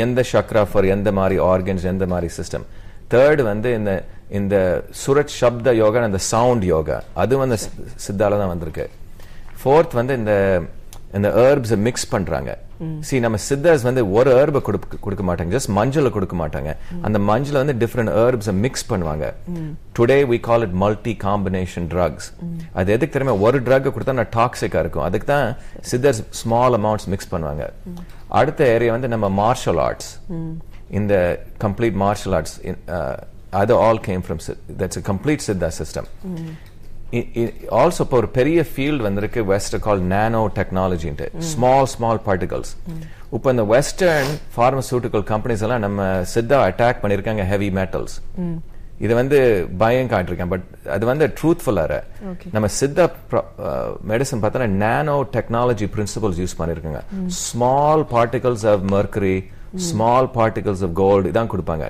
எந்த 0.05 0.23
சக்ரா 0.33 0.63
ஃபார் 0.71 0.85
எந்த 0.95 1.09
மாதிரி 1.19 1.37
ஆர்கன்ஸ் 1.51 1.85
எந்த 1.93 2.05
மாதிரி 2.13 2.29
சிஸ்டம் 2.39 2.65
தேர்ட் 3.13 3.41
வந்து 3.51 3.69
இந்த 3.79 3.91
இந்த 4.39 4.55
சுரத் 5.03 5.33
சப்த 5.39 5.73
யோகா 5.83 6.03
அந்த 6.09 6.19
சவுண்ட் 6.31 6.63
யோகா. 6.63 6.97
அது 7.21 7.33
வந்து 7.41 7.57
சித்தால 8.05 8.37
தான் 8.41 8.51
வந்திருக்கு. 8.51 8.85
ஃபோர்த் 9.61 9.93
வந்து 9.99 10.13
இந்த 10.19 10.33
இந்த 11.17 11.29
ஹெர்ப்ஸ் 11.37 11.73
மிக்ஸ் 11.87 12.07
பண்றாங்க. 12.13 12.51
சி 13.07 13.15
நம்ம 13.25 13.37
சித்தர்ஸ் 13.47 13.83
வந்து 13.87 14.01
ஒரு 14.17 14.29
ஹெர்பை 14.37 14.61
கொடுக்க 15.05 15.23
மாட்டாங்க. 15.29 15.49
ஜஸ்ட் 15.55 15.71
மஞ்சளை 15.79 16.11
கொடுக்க 16.17 16.35
மாட்டாங்க. 16.41 16.71
அந்த 17.07 17.17
மஞ்சளை 17.29 17.57
வந்து 17.63 17.75
டிஃப்ரெண்ட் 17.83 18.13
ஹெர்ப்ஸ் 18.19 18.51
மிக்ஸ் 18.65 18.85
பண்ணுவாங்க. 18.91 19.25
Today 19.99 20.19
we 20.31 20.39
call 20.49 20.65
it 20.67 20.77
multi 20.83 21.13
combination 21.25 21.87
drugs 21.93 22.29
அது 22.77 22.93
எதுக்கு 22.97 23.15
தெரியுமா? 23.15 23.35
ஒரு 23.47 23.59
ட்ரக் 23.67 23.91
கொடுத்தா 23.95 24.17
நான் 24.21 24.33
டாக்ஸிக்கா 24.39 24.81
இருக்கும். 24.85 25.05
அதுக்கு 25.09 25.29
தான் 25.33 25.47
சித்தர்ஸ் 25.91 26.21
ஸ்மால் 26.41 26.77
அமௌண்ட்ஸ் 26.79 27.09
மிக்ஸ் 27.13 27.31
பண்ணுவாங்க. 27.33 27.65
அடுத்த 28.41 28.71
ஏரியா 28.75 28.93
வந்து 28.97 29.11
நம்ம 29.15 29.29
மார்ஷல் 29.43 29.81
ஆர்ட்ஸ் 29.87 30.11
இந்த 30.99 31.13
கம்ப்ளீட் 31.65 31.99
மார்ஷல் 32.05 32.35
ஆர்ட்ஸ் 32.39 32.57
அது 33.59 33.73
all 33.85 33.99
came 34.09 34.21
from 34.25 34.41
that's 34.81 34.99
complete 35.09 35.41
Siddha 35.45 35.69
system 35.77 36.07
also 37.81 38.01
இப்போ 38.05 38.17
ஒரு 38.21 38.29
பெரிய 38.39 38.59
ஃபீல்டு 38.71 39.05
வந்திருக்கு 39.07 39.41
வெஸ்ட் 39.51 39.75
கால் 39.85 40.01
நானோ 40.13 40.41
டெக்னாலஜின்ட்டு 40.57 41.27
ஸ்மால் 41.51 41.87
ஸ்மால் 41.93 42.21
பார்ட்டிகல்ஸ் 42.27 42.71
இப்போ 43.35 43.47
இந்த 43.55 43.63
வெஸ்டர்ன் 43.73 44.31
ஃபார்மசூட்டிக்கல் 44.55 45.25
கம்பெனிஸ் 45.31 45.63
எல்லாம் 45.67 45.83
நம்ம 45.85 46.09
சித்தா 46.33 46.59
அட்டாக் 46.67 47.01
பண்ணிருக்காங்க 47.03 47.45
ஹெவி 47.53 47.69
மெட்டல்ஸ் 47.79 48.15
இது 49.05 49.13
வந்து 49.19 49.37
பயம் 49.81 50.09
காட்டிருக்கேன் 50.13 50.51
பட் 50.53 50.65
அது 50.95 51.03
வந்து 51.11 51.25
ட்ரூத்ஃபுல்லார 51.37 51.93
நம்ம 52.55 52.67
சித்தா 52.79 53.05
மெடிசன் 54.11 54.41
பார்த்தோன்னா 54.43 54.69
நானோ 54.83 55.15
டெக்னாலஜி 55.35 55.87
பிரின்சிபல்ஸ் 55.95 56.41
யூஸ் 56.43 56.57
பண்ணிருக்காங்க. 56.59 57.01
Small 57.45 58.03
particles 58.13 58.65
of 58.73 58.83
mercury 58.95 59.35
small 59.89 60.29
particles 60.37 60.83
of 60.87 60.95
gold 61.01 61.31
இதான் 61.31 61.51
கொடுப்பாங்க. 61.53 61.85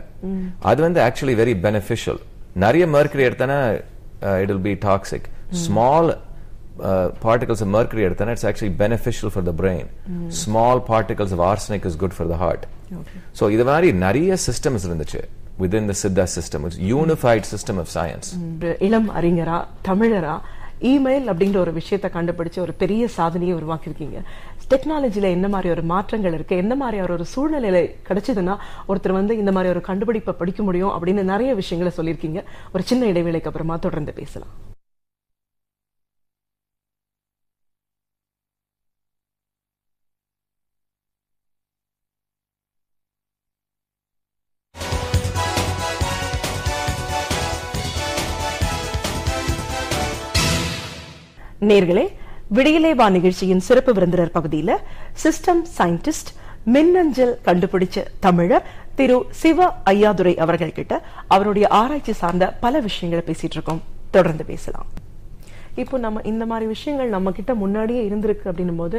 அது 0.71 0.79
வந்து 0.87 1.01
ஆக்சுவலி 1.07 1.35
வெரி 1.41 1.55
பெனிஃபிஷியல் 1.67 2.21
நிறைய 2.65 2.85
mercury 2.95 3.25
எடுத்தனா 4.21 4.41
it 4.43 4.51
will 4.51 4.67
be 4.69 4.75
toxic 4.89 5.27
small 5.51 6.17
particles 7.21 7.61
of 7.61 7.67
mercury 7.67 8.03
எடுத்தனா 8.07 8.31
it's 8.31 8.43
actually 8.43 8.69
beneficial 8.69 9.29
for 9.29 9.41
the 9.41 9.53
brain 9.53 9.85
small 10.29 10.79
particles 10.79 11.31
of 11.31 11.39
arsenic 11.39 11.85
is 11.85 11.95
good 11.95 12.13
for 12.13 12.25
the 12.25 12.37
heart 12.37 12.63
so 13.33 13.49
இது 13.49 13.63
மாதிரி 13.63 13.91
நிறைய 13.91 14.37
systems 14.47 14.85
இருந்துச்சு 14.89 15.21
within 15.59 15.85
the 15.91 15.93
siddha 15.93 16.25
system 16.37 16.65
it's 16.65 16.79
unified 16.99 17.45
system 17.45 17.77
of 17.83 17.89
science 17.97 18.27
இளம் 18.87 19.09
அறிஞரா 19.19 19.65
தமிழரா 19.89 20.35
email 20.83 21.27
அப்படிங்கிற 21.31 21.57
ஒரு 21.57 21.73
விஷயத்தை 21.73 22.09
கண்டுபிடிச்சு 22.17 22.59
ஒரு 22.61 22.73
பெரிய 22.73 23.07
சாதனையை 23.17 23.55
உருவாக்கியிருக்கீங்க 23.59 24.19
டெக்னாலஜியில் 24.71 25.33
என்ன 25.37 25.47
மாதிரி 25.47 25.69
ஒரு 25.69 25.83
மாற்றங்கள் 25.91 26.33
இருக்கு? 26.33 26.55
என்ன 26.55 26.75
மாதிரி 26.75 27.11
ஒரு 27.11 27.25
சூழ்நிலையில் 27.25 27.95
கிடைச்சதுன்னா 28.07 28.57
ஒருத்தர் 28.87 29.17
வந்து 29.19 29.37
இந்த 29.37 29.51
மாதிரி 29.51 29.71
ஒரு 29.73 29.81
கண்டுபிடிப்பை 29.81 30.33
படிக்க 30.37 30.63
முடியும் 30.63 30.89
அப்படின்னு 30.89 31.23
நிறைய 31.33 31.53
விஷயங்களை 31.53 31.93
சொல்லியிருக்கீங்க. 31.97 32.43
ஒரு 32.73 32.83
சின்ன 32.83 33.05
இடைவேளைக்கு 33.05 33.49
அப்புறமா 33.51 33.77
தொடர்ந்து 33.77 34.13
பேசலாம். 34.13 34.53
நேர்களே 51.69 52.05
விடியலே 52.55 52.95
வா 52.95 53.09
நிகழ்ச்சியின் 53.09 53.59
சிறப்பு 53.59 53.93
விருந்தினர் 53.93 54.33
பகுதியில 54.33 54.71
சிஸ்டம் 55.23 55.61
சயின்டிஸ்ட் 55.77 56.31
மின்னஞ்சல் 56.63 57.39
கண்டுபிடிச்ச 57.45 58.03
தமிழர் 58.19 58.65
திரு 58.95 59.17
சிவ 59.41 59.67
ஐயாதுரை 59.85 60.33
அவர்கள் 60.37 60.73
கிட்ட 60.73 60.93
அவருடைய 61.27 61.67
ஆராய்ச்சி 61.67 62.13
சார்ந்த 62.13 62.51
பல 62.65 62.79
விஷயங்களை 62.79 63.23
பேசிட்டு 63.27 63.57
இருக்கோம். 63.57 63.81
தொடர்ந்து 64.11 64.43
பேசலாம். 64.43 64.89
இப்போ 65.81 65.97
நம்ம 66.05 66.21
இந்த 66.31 66.43
மாதிரி 66.51 66.65
விஷயங்கள் 66.73 67.13
நம்ம 67.15 67.31
கிட்ட 67.39 67.51
முன்னாடியே 67.63 68.01
இருந்திருக்கு 68.09 68.49
அப்படின்னும் 68.51 68.81
போது 68.81 68.97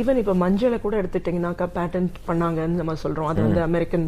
ஈவன் 0.00 0.20
இப்போ 0.22 0.34
மஞ்சளை 0.42 0.78
கூட 0.84 0.94
எடுத்துட்டீங்கன்னாக்கா 1.02 1.66
பேட்டன்ட் 1.76 2.16
பண்ணாங்கன்னு 2.28 2.80
நம்ம 2.80 2.96
சொல்றோம். 3.04 3.28
அது 3.32 3.40
வந்து 3.46 3.62
அமெரிக்கன் 3.68 4.06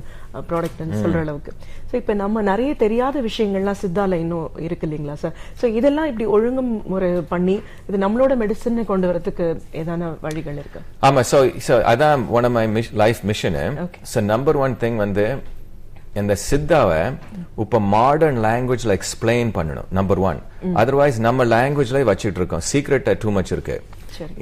ப்ராடக்ட்னு 0.51 1.01
சொல்ற 1.05 1.21
அளவுக்கு. 1.25 1.53
ஸோ 1.91 1.95
இப்போ 2.01 2.15
நம்ம 2.23 2.43
நிறைய 2.51 2.73
தெரியாத 2.85 3.23
விஷயங்கள்லாம் 3.29 3.81
சித்தால 3.83 4.19
இன்னும் 4.25 4.51
இருக்கு 4.67 4.87
இல்லைங்களா 4.89 5.17
சார் 5.23 5.35
ஸோ 5.63 5.67
இதெல்லாம் 5.79 6.09
இப்படி 6.13 6.29
ஒழுங்கு 6.37 6.65
முறை 6.93 7.11
பண்ணி 7.33 7.57
இது 7.89 8.05
நம்மளோட 8.05 8.37
மெடிசன் 8.43 8.81
கொண்டு 8.93 9.09
வரதுக்கு 9.11 9.47
ஏதான 9.83 10.11
வழிகள் 10.27 10.61
இருக்கு? 10.63 10.83
ஆமா 11.09 11.23
சோ 11.33 11.41
சோ 11.69 11.77
அதான் 11.93 12.29
one 12.39 12.47
of 12.51 12.57
my 12.59 12.67
life 13.05 13.23
mission. 13.33 13.59
So 14.13 14.21
number 14.33 14.59
one 14.67 14.77
thing 14.85 15.01
வந்து 15.07 15.27
இந்த 16.21 16.35
சித்தாவை 16.49 17.01
இப்ப 17.63 17.79
மாடர்ன் 17.95 18.39
லாங்குவேஜ்ல 18.47 18.95
எக்ஸ்பிளைன் 18.99 19.51
பண்ணணும் 19.57 19.89
நம்பர் 19.99 20.21
ஒன் 20.29 20.41
அதர்வைஸ் 20.81 21.19
நம்ம 21.27 21.45
லாங்குவேஜ்ல 21.55 22.01
வச்சிட்டு 22.11 22.41
இருக்கோம். 22.41 22.65
சீக்ரெட் 22.71 23.09
டூ 23.23 23.31
மச் 23.37 23.53
இருக்கு. 23.55 23.77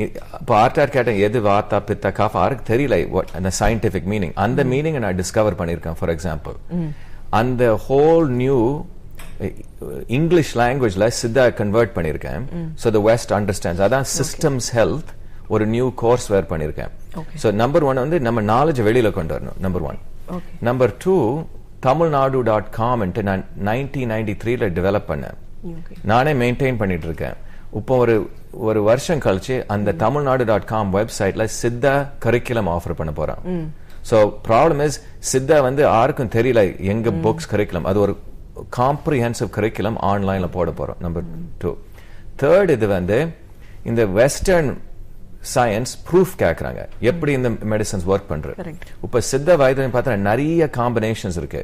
இப்போ 0.04 0.52
ஆர்டார் 0.62 0.94
கேட்டேன் 0.94 1.20
எது 1.26 1.38
வார்த்தா 1.48 1.78
பித்த 1.88 2.12
காஃப்? 2.18 2.36
யாருக்கு 2.40 2.64
தெரியல 2.72 2.96
அந்த 3.40 3.50
சயின்டிபிக் 3.60 4.08
மீனிங் 4.12 4.34
அந்த 4.44 4.64
மீனிங் 4.72 4.98
நான் 5.04 5.18
டிஸ்கவர் 5.20 5.58
பண்ணிருக்கேன் 5.60 5.98
ஃபார் 6.00 6.12
எக்ஸாம்பிள் 6.16 6.56
அந்த 7.40 7.62
ஹோல் 7.86 8.26
நியூ 8.42 8.58
இங்கிலீஷ் 10.18 10.52
லாங்குவேஜ்ல 10.62 11.06
சித்தா 11.20 11.44
கன்வெர்ட் 11.62 11.94
பண்ணிருக்கேன் 11.98 12.42
ஸோ 12.82 12.90
த 12.96 13.02
வெஸ்ட் 13.10 13.32
அண்டர்ஸ்டாண்ட்ஸ் 13.38 13.84
அதான் 13.86 14.08
சிஸ்டம்ஸ் 14.18 14.70
ஹெல்த் 14.78 15.12
ஒரு 15.54 15.64
நியூ 15.76 15.86
கோர்ஸ் 16.02 16.26
வேர் 16.32 16.50
பண்ணிருக்கேன். 16.50 16.92
ஸோ 17.42 17.48
நம்பர் 17.62 17.84
ஒன் 17.90 18.02
வந்து 18.04 18.18
நம்ம 18.26 18.42
நாலேஜ் 18.54 18.80
வெளியில 18.88 19.08
கொண்டு 19.16 19.34
வரணும் 19.36 19.58
number 19.66 19.86
one. 19.90 19.98
Number 20.68 20.92
two 21.04 21.14
Tamil Nadu 21.82 22.38
dot 22.42 22.70
com 22.70 23.02
நான் 23.22 23.44
நைன்டீன் 23.68 24.10
நைன்டி 24.12 24.34
த்ரீல 24.42 24.66
டெவலப் 24.78 25.10
பண்ணேன். 25.10 25.36
நானே 26.10 26.32
மெயின்டைன் 26.42 26.76
பண்ணிட்டு 26.76 27.06
இருக்கேன் 27.06 27.36
இப்போ 27.78 27.94
ஒரு 27.96 28.14
ஒரு 28.62 28.80
வருஷம் 28.82 29.22
கழிச்சு 29.24 29.56
அந்த 29.66 29.94
தமிழ்நாடு 30.02 30.44
டாட் 30.44 30.66
காம் 30.66 30.90
வெப்சைட்ல 30.94 31.44
சித்தா 31.56 31.92
கரிக்குலம் 32.24 32.70
ஆஃபர் 32.72 32.98
பண்ண 33.00 33.12
போறோம் 33.12 33.42
ஸோ 34.10 34.18
ப்ராப்ளம் 34.48 34.82
இஸ் 34.86 34.98
சித்தா 35.32 35.56
வந்து 35.62 35.82
யாருக்கும் 35.88 36.34
தெரியல 36.36 36.62
எங்க 36.92 37.10
புக்ஸ் 37.24 37.50
கரிக்குலம் 37.52 37.88
அது 37.90 38.00
ஒரு 38.00 38.14
காம்ப்ரிஹென்சிவ் 38.78 39.50
கரிக்குலம் 39.56 39.98
ஆன்லைன்ல 40.10 40.48
போட 40.56 40.70
போறோம் 40.80 41.00
நம்பர் 41.00 41.26
டூ 41.62 41.72
தேர்ட் 42.42 42.72
இது 42.76 42.88
வந்து 42.96 43.18
இந்த 43.84 44.02
வெஸ்டர்ன் 44.18 44.70
சயின்ஸ் 45.54 45.92
ப்ரூஃப் 46.06 46.32
கேக்குறாங்க. 46.42 46.80
எப்படி 47.10 47.32
இந்த 47.38 47.50
மெடிசன்ஸ் 47.72 48.04
ஒர்க் 48.12 48.28
பண்றது? 48.32 48.56
Correct. 48.60 48.84
இப்ப 49.06 49.20
சித்த 49.30 49.56
வைத்தியம் 49.62 49.94
பார்த்தா 49.94 50.16
நிறைய 50.30 50.68
காம்பினேஷன்ஸ் 50.78 51.38
இருக்கு. 51.42 51.62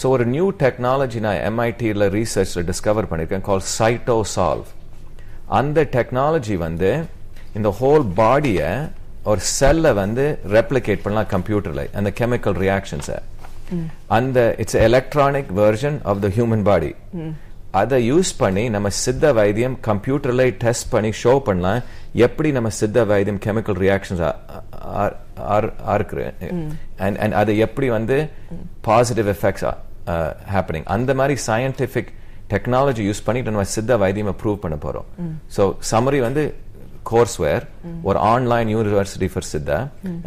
ஸோ 0.00 0.04
ஒரு 0.14 0.24
நியூ 0.34 0.46
டெக்னாலஜி 0.62 1.20
நான் 1.26 1.40
எம்ஐடியில் 1.50 2.06
ரிசர்ச்ல 2.16 2.64
டிஸ்கவர் 2.70 3.08
பண்ணிருக்கேன் 3.10 3.46
கால் 3.50 3.64
சைட்டோ 3.76 4.18
சால்வ் 4.34 4.70
அந்த 5.58 5.86
டெக்னாலஜி 5.96 6.56
வந்து 6.66 6.90
இந்த 7.58 7.70
ஹோல் 7.80 8.06
பாடியை 8.20 8.70
ஒரு 9.32 9.40
செல்லை 9.58 9.92
வந்து 10.02 10.24
ரெப்ளிகேட் 10.56 11.04
பண்ணலாம் 11.04 11.30
கம்ப்யூட்டர்ல 11.34 11.82
அந்த 12.00 12.10
கெமிக்கல் 12.20 12.56
ரியாக்ஷன்ஸை 12.64 13.18
அந்த 14.16 14.38
it's 14.62 14.80
electronic 14.86 15.50
version 15.60 15.98
of 16.12 16.20
the 16.24 16.30
human 16.36 16.64
body 16.70 16.90
அதை 17.80 17.98
யூஸ் 18.10 18.30
பண்ணி 18.42 18.64
நம்ம 18.74 18.88
சித்த 19.02 19.32
வைத்தியம் 19.38 19.76
கம்ப்யூட்டர்ல 19.88 20.42
டெஸ்ட் 20.64 20.88
பண்ணி 20.94 21.10
ஷோ 21.22 21.32
பண்ணலாம். 21.48 21.80
எப்படி 22.26 22.48
நம்ம 22.56 22.68
சித்த 22.80 23.04
வைத்தியம் 23.12 23.40
கெமிக்கல் 23.46 23.78
ரியாக்ஷன்ஸ் 23.84 24.22
இருக்கு 25.96 26.26
அண்ட் 27.04 27.18
அண்ட் 27.24 27.36
அது 27.42 27.52
எப்படி 27.66 27.88
வந்து 27.98 28.18
பாசிட்டிவ் 28.88 29.30
எஃபெக்ட்ஸ் 29.34 29.66
ஹேப்பனிங் 30.56 30.86
அந்த 30.96 31.10
மாதிரி 31.20 31.36
சயின்டிபிக் 31.48 32.10
டெக்னாலஜி 32.52 33.02
யூஸ் 33.10 33.24
பண்ணிட்டு 33.28 33.54
நம்ம 33.54 33.68
சித்த 33.76 33.96
வைத்தியம் 34.04 34.38
ப்ரூவ் 34.42 34.62
பண்ண 34.64 34.76
போறோம். 34.84 35.06
ஸோ 35.56 35.62
சம்மரி 35.92 36.20
வந்து 36.28 36.44
கோர்ஸ் 37.10 37.36
வேர் 37.44 37.64
ஒரு 38.08 38.18
online 38.32 38.68
university 38.74 39.28
for 39.32 39.46
Siddha. 39.52 39.78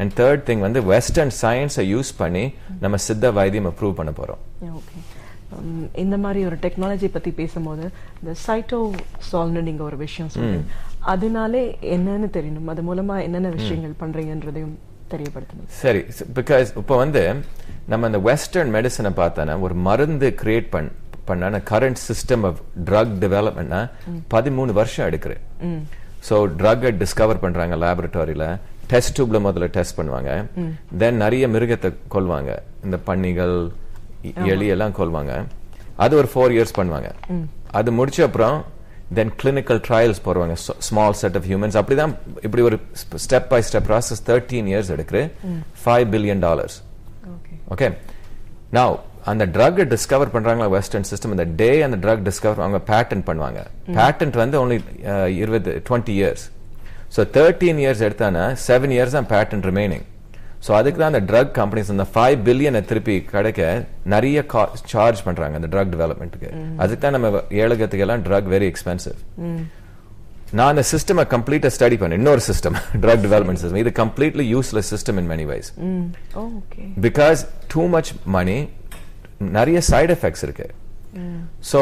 And 0.01 0.11
third 0.19 0.43
thing 0.49 0.63
வந்து 0.67 0.81
வெஸ்டர்ன் 0.93 1.35
சயின்ஸை 1.43 1.85
யூஸ் 1.93 2.11
பண்ணி 2.21 2.43
நம்ம 2.83 2.97
சித்த 3.07 3.31
வைத்தியம் 3.39 3.77
ப்ரூவ் 3.79 3.95
பண்ண 3.99 4.13
போறோம். 4.19 4.41
ஓகே 4.79 4.97
இந்த 6.03 6.15
மாதிரி 6.23 6.39
ஒரு 6.49 6.57
டெக்னாலஜி 6.65 7.07
பத்தி 7.15 7.31
பேசும்போது 7.39 7.85
இந்த 8.21 8.33
சைட்டோ 8.45 8.79
சால்வ்னு 9.29 9.61
நீங்க 9.67 9.83
ஒரு 9.89 9.97
விஷயம் 10.05 10.31
சொல்றீங்க 10.33 10.67
அதனாலே 11.13 11.63
என்னன்னு 11.95 12.29
தெரியணும். 12.37 12.69
அது 12.73 12.81
மூலமா 12.89 13.15
என்னென்ன 13.25 13.51
விஷயங்கள் 13.59 13.99
பண்றீங்கன்றதையும் 14.03 14.75
தெரியப்படுத்தணும். 15.13 15.67
சரி 15.81 16.01
பிகாஸ் 16.39 16.69
இப்போ 16.81 16.95
வந்து 17.03 17.23
நம்ம 17.91 18.07
இந்த 18.11 18.19
வெஸ்டர்ன் 18.29 18.73
மெடிசனை 18.77 19.11
பார்த்தோன்னா 19.21 19.55
ஒரு 19.67 19.77
மருந்து 19.89 20.29
கிரியேட் 20.41 20.69
பண் 20.75 20.89
பண்ண 21.29 21.61
கரண்ட் 21.71 22.01
சிஸ்டம் 22.07 22.43
ஆஃப் 22.49 22.59
ட்ரக் 22.89 23.15
டெவலப்மெண்ட்னா 23.23 23.81
பதிமூணு 24.35 24.71
வருஷம் 24.79 25.07
எடுக்குது. 25.09 25.37
ஸோ 26.27 26.35
ட்ரக்கை 26.61 26.91
டிஸ்கவர் 27.03 27.43
பண்றாங்க 27.45 27.75
லேபரட்டரியில 27.83 28.45
டெஸ்ட் 28.91 29.15
டியூப்ல 29.17 29.39
முதல்ல 29.47 29.67
டெஸ்ட் 29.77 29.97
பண்ணுவாங்க. 29.97 30.31
தென் 31.01 31.17
நிறைய 31.23 31.45
மிருகத்தை 31.55 31.89
கொல்வாங்க. 32.13 32.51
இந்த 32.85 32.97
பன்னிகள் 33.09 33.57
எலி 34.53 34.67
எல்லாம் 34.75 34.95
கொல்வாங்க. 34.99 35.33
அது 36.05 36.13
ஒரு 36.21 36.29
ஃபோர் 36.33 36.53
இயர்ஸ் 36.55 36.75
பண்ணுவாங்க. 36.79 37.09
அது 37.79 37.91
முடிச்ச 37.99 38.19
அப்புறம் 38.27 38.57
தென் 39.17 39.33
கிளினிக்கல் 39.41 39.81
ட்ரையல்ஸ் 39.87 40.21
போடுவாங்க. 40.27 40.55
ஸ்மால் 40.87 41.17
செட் 41.21 41.37
ஆஃப் 41.39 41.47
ஹியூமன்ஸ் 41.49 41.77
அப்படிதான் 41.81 42.13
இப்படி 42.45 42.63
ஒரு 42.69 42.77
step 43.25 43.47
by 43.53 43.59
step 43.69 43.87
process 43.89 44.23
thirteen 44.29 44.69
years 44.73 44.91
எடுக்குது. 44.95 45.23
Five 45.83 46.07
billion 46.15 46.43
dollars 46.47 46.77
okay 47.75 47.89
now 48.79 48.89
அந்த 49.31 49.43
ட்ரக் 49.55 49.79
டிஸ்கவர் 49.93 50.29
பண்றாங்களா 50.33 50.67
வெஸ்டர்ன் 50.75 51.07
சிஸ்டம் 51.09 51.33
இந்த 51.35 51.45
டே 51.61 51.69
அந்த 51.85 51.97
ட்ரக் 52.03 52.21
டிஸ்கவர் 52.27 52.61
அவங்க 52.63 52.79
பேட்டன்ட் 52.91 53.25
பண்ணுவாங்க. 53.29 53.59
பேட்டன்ட் 53.97 54.37
வந்து 54.43 54.57
only 54.63 54.77
uh, 55.13 55.27
இருபது 55.41 55.71
twenty 55.87 56.13
years 56.19 56.43
so 57.15 57.21
thirteen 57.37 57.79
years 57.83 58.03
எடுத்தானா 58.07 58.45
seven 58.67 58.93
years 58.95 59.15
தான் 59.17 59.29
பேட்டன்ட் 59.33 59.67
ரிமைனிங் 59.69 60.05
ஸோ 60.65 60.71
அதுக்கு 60.79 60.99
தான் 61.01 61.11
அந்த 61.13 61.21
ட்ரக் 61.31 61.51
கம்பெனிஸ் 61.59 61.91
அந்த 61.95 62.05
ஃபைவ் 62.13 62.37
பில்லியனை 62.47 62.81
திருப்பி 62.91 63.15
கிடைக்க 63.33 63.61
நிறைய 64.13 64.43
சார்ஜ் 64.93 65.21
பண்றாங்க 65.27 65.59
அந்த 65.59 65.69
ட்ரக் 65.73 65.91
டெவலப்மெண்ட்டுக்கு 65.95 66.49
அதுக்கு 66.83 67.01
தான் 67.05 67.15
நம்ம 67.17 67.41
ஏழகத்துக்கு 67.63 68.05
எல்லாம் 68.07 68.23
ட்ரக் 68.29 68.49
வெரி 68.55 68.69
எக்ஸ்பென்சிவ் 68.71 69.19
நான் 70.57 70.71
அந்த 70.73 70.83
சிஸ்டமை 70.93 71.23
கம்ப்ளீட்டா 71.35 71.69
ஸ்டடி 71.77 71.95
பண்ணேன். 72.01 72.19
இன்னொரு 72.21 72.41
சிஸ்டம் 72.49 72.75
ட்ரக் 73.03 73.23
டெவலப்மெண்ட் 73.27 73.61
சிஸ்டம் 73.63 73.81
இது 73.83 73.91
completely 74.01 74.45
useless 74.55 74.91
system 74.93 75.17
in 75.21 75.29
many 75.33 75.45
ways 75.53 75.69
because 77.07 77.41
too 77.73 77.83
much 77.95 78.11
money 78.37 78.57
நிறைய 79.57 79.79
சைடு 79.91 80.13
எஃபெக்ட்ஸ் 80.17 80.45
இருக்கு. 80.49 80.67
So 81.69 81.79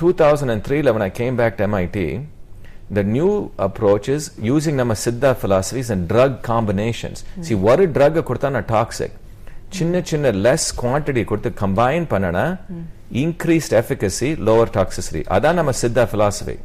2003 0.00 0.92
when 0.94 1.02
I 1.06 1.10
came 1.18 1.34
back 1.40 1.52
to 1.58 1.62
MIT, 1.72 1.98
the 2.96 3.04
new 3.04 3.32
approach 3.66 4.08
is 4.08 4.24
using 4.52 4.76
நம்ம 4.80 4.94
Siddha 5.04 5.30
philosophies 5.42 5.88
and 5.90 6.02
drug 6.12 6.32
combinations. 6.42 7.18
See, 7.46 7.56
ஒரு 7.70 7.84
drug 7.96 8.14
கொடுத்தா 8.28 8.50
நான் 8.56 8.68
toxic. 8.76 9.10
சின்ன 9.76 10.00
சின்ன 10.10 10.30
less 10.46 10.64
quantity 10.82 11.24
கொடுத்து 11.30 11.50
combine 11.62 12.04
பண்ணனா 12.12 12.44
increased 13.24 13.72
efficacy, 13.80 14.30
lower 14.48 14.66
toxicity. 14.78 15.22
அதான் 15.36 15.58
நம்ம 15.60 15.74
சித்தா 15.82 16.04
philosophy. 16.12 16.56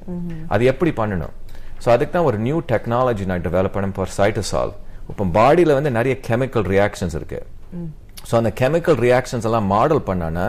அது 0.53 0.65
எப்படி 0.73 0.93
பண்ணணும் 1.01 1.33
ஸோ 1.83 1.89
அதுக்கு 1.95 2.13
தான் 2.13 2.27
ஒரு 2.29 2.37
நியூ 2.47 2.57
டெக்னாலஜி 2.71 3.25
நான் 3.29 3.43
டெவலப் 3.47 3.75
பண்ண 3.77 3.95
ஃபார் 3.97 4.13
சைட்டோசால் 4.19 4.71
இப்போ 5.11 5.25
பாடியில் 5.37 5.73
வந்து 5.77 5.91
நிறைய 5.97 6.13
கெமிக்கல் 6.27 6.65
ரியாக்ஷன்ஸ் 6.73 7.15
இருக்கு 7.19 7.39
ஸோ 8.29 8.33
அந்த 8.39 8.51
கெமிக்கல் 8.61 8.97
ரியாக்ஷன்ஸ் 9.05 9.47
எல்லாம் 9.49 9.67
மாடல் 9.73 10.03
பண்ணானா 10.09 10.45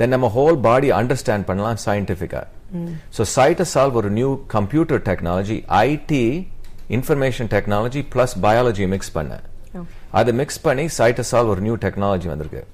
தென் 0.00 0.12
நம்ம 0.14 0.30
ஹோல் 0.36 0.58
பாடி 0.66 0.88
அண்டர்ஸ்டாண்ட் 1.00 1.46
பண்ணலாம் 1.48 1.80
ஸோ 3.18 3.24
சைட்டோசால்வ் 3.36 3.92
ஒரு 3.92 4.10
new 4.10 4.40
computer 4.46 5.02
technology 5.10 5.58
IT 5.68 6.48
information 6.96 7.50
technology 7.54 8.02
plus 8.14 8.34
biology 8.42 8.88
mix 8.88 9.14
பண்ணேன் 9.18 9.44
அதை 10.10 10.34
மிக்ஸ் 10.34 10.60
பண்ணி 10.60 10.88
சைட்டோசால்வ் 10.98 11.52
ஒரு 11.54 11.60
நியூ 11.60 11.76
டெக்னாலஜி 11.76 12.26
வந்திருக்கு. 12.26 12.64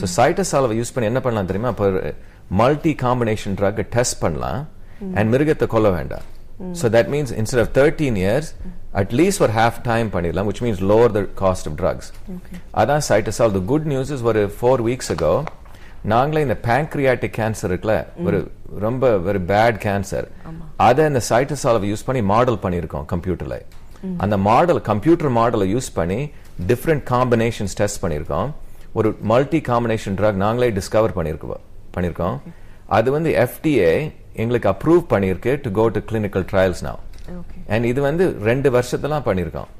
ஸோ 0.00 0.04
சைட்டோசால்வை 0.16 0.76
யூஸ் 0.80 0.94
பண்ணி 0.94 1.08
என்ன 1.12 1.20
பண்ணலாம் 1.20 1.46
தெரியுமா? 1.46 1.68
இப்போ 1.68 2.14
மல்டி 2.48 2.96
காம்பினேஷன் 3.02 3.54
ட்ரக் 3.60 3.82
டெஸ்ட் 3.82 4.18
பண்ணலாம் 4.18 4.68
அண்ட் 5.14 5.34
மிருகத்தை 5.34 5.66
கொல்ல 5.66 5.90
வேண்டாம். 5.90 6.26
So 6.72 6.88
that 6.88 7.06
means 7.12 7.30
instead 7.40 7.60
of 7.62 7.68
13 7.76 8.14
years, 8.16 8.46
at 9.00 9.10
least 9.18 9.36
for 9.42 9.48
half 9.56 9.74
time 9.82 10.10
பண்ணிடலாம் 10.12 10.46
which 10.50 10.60
means 10.64 10.78
lower 10.90 11.08
the 11.16 11.24
cost 11.40 11.64
of 11.68 11.74
drugs. 11.80 12.06
அதான். 12.80 13.02
The 13.56 13.62
good 13.72 13.84
news 13.92 14.10
is 14.10 14.22
ஒரு 14.22 14.50
four 14.60 14.76
weeks 14.88 15.10
ago, 15.16 15.44
நாங்களே 16.12 16.40
இந்த 16.46 16.56
pancreatic 16.66 17.30
cancer 17.38 17.66
இருக்குல்ல 17.68 17.94
ஒரு 18.26 18.38
ரொம்ப 18.84 19.08
ஒரு 19.30 19.38
பேட் 19.50 19.78
கேன்சர் 19.84 20.26
அதை 20.86 21.04
இந்த 21.10 21.20
சைட்டசாலை 21.30 21.88
யூஸ் 21.92 22.04
பண்ணி 22.08 22.20
மாடல் 22.32 22.58
பண்ணியிருக்கோம் 22.64 23.06
கம்ப்யூட்டர்ல 23.12 23.56
அந்த 24.24 24.36
மாடல் 24.48 24.80
கம்ப்யூட்டர் 24.90 25.32
மாடலை 25.38 25.66
யூஸ் 25.74 25.88
பண்ணி 25.98 26.18
டிஃப்ரெண்ட் 26.70 27.04
காம்பினேஷன்ஸ் 27.12 27.74
டெஸ்ட் 27.80 28.00
பண்ணியிருக்கோம். 28.02 28.50
ஒரு 28.98 29.08
மல்டி 29.30 29.60
காம்பினேஷன் 29.70 30.16
ட்ரக் 30.20 30.38
நாங்களே 30.44 30.68
டிஸ்கவர் 30.78 31.16
பண்ணியிருக்கோம் 31.18 31.64
பண்ணியிருக்கோம். 31.96 32.36
அது 32.98 33.08
வந்து 33.16 33.30
எஃப்டிஏ 33.44 33.90
எங்களுக்கு 34.42 34.68
அப்ரூவ் 34.74 35.02
பண்ணியிருக்கு 35.14 35.54
to 35.64 35.70
go 35.80 35.86
to 35.96 36.02
clinical 36.10 36.46
trials 36.52 36.84
okay 37.40 37.58
and 37.74 37.86
இது 37.92 38.00
வந்து 38.08 38.24
ரெண்டு 38.50 38.68
வருஷத்துலாம் 38.76 39.26
பண்ணியிருக்கோம். 39.28 39.70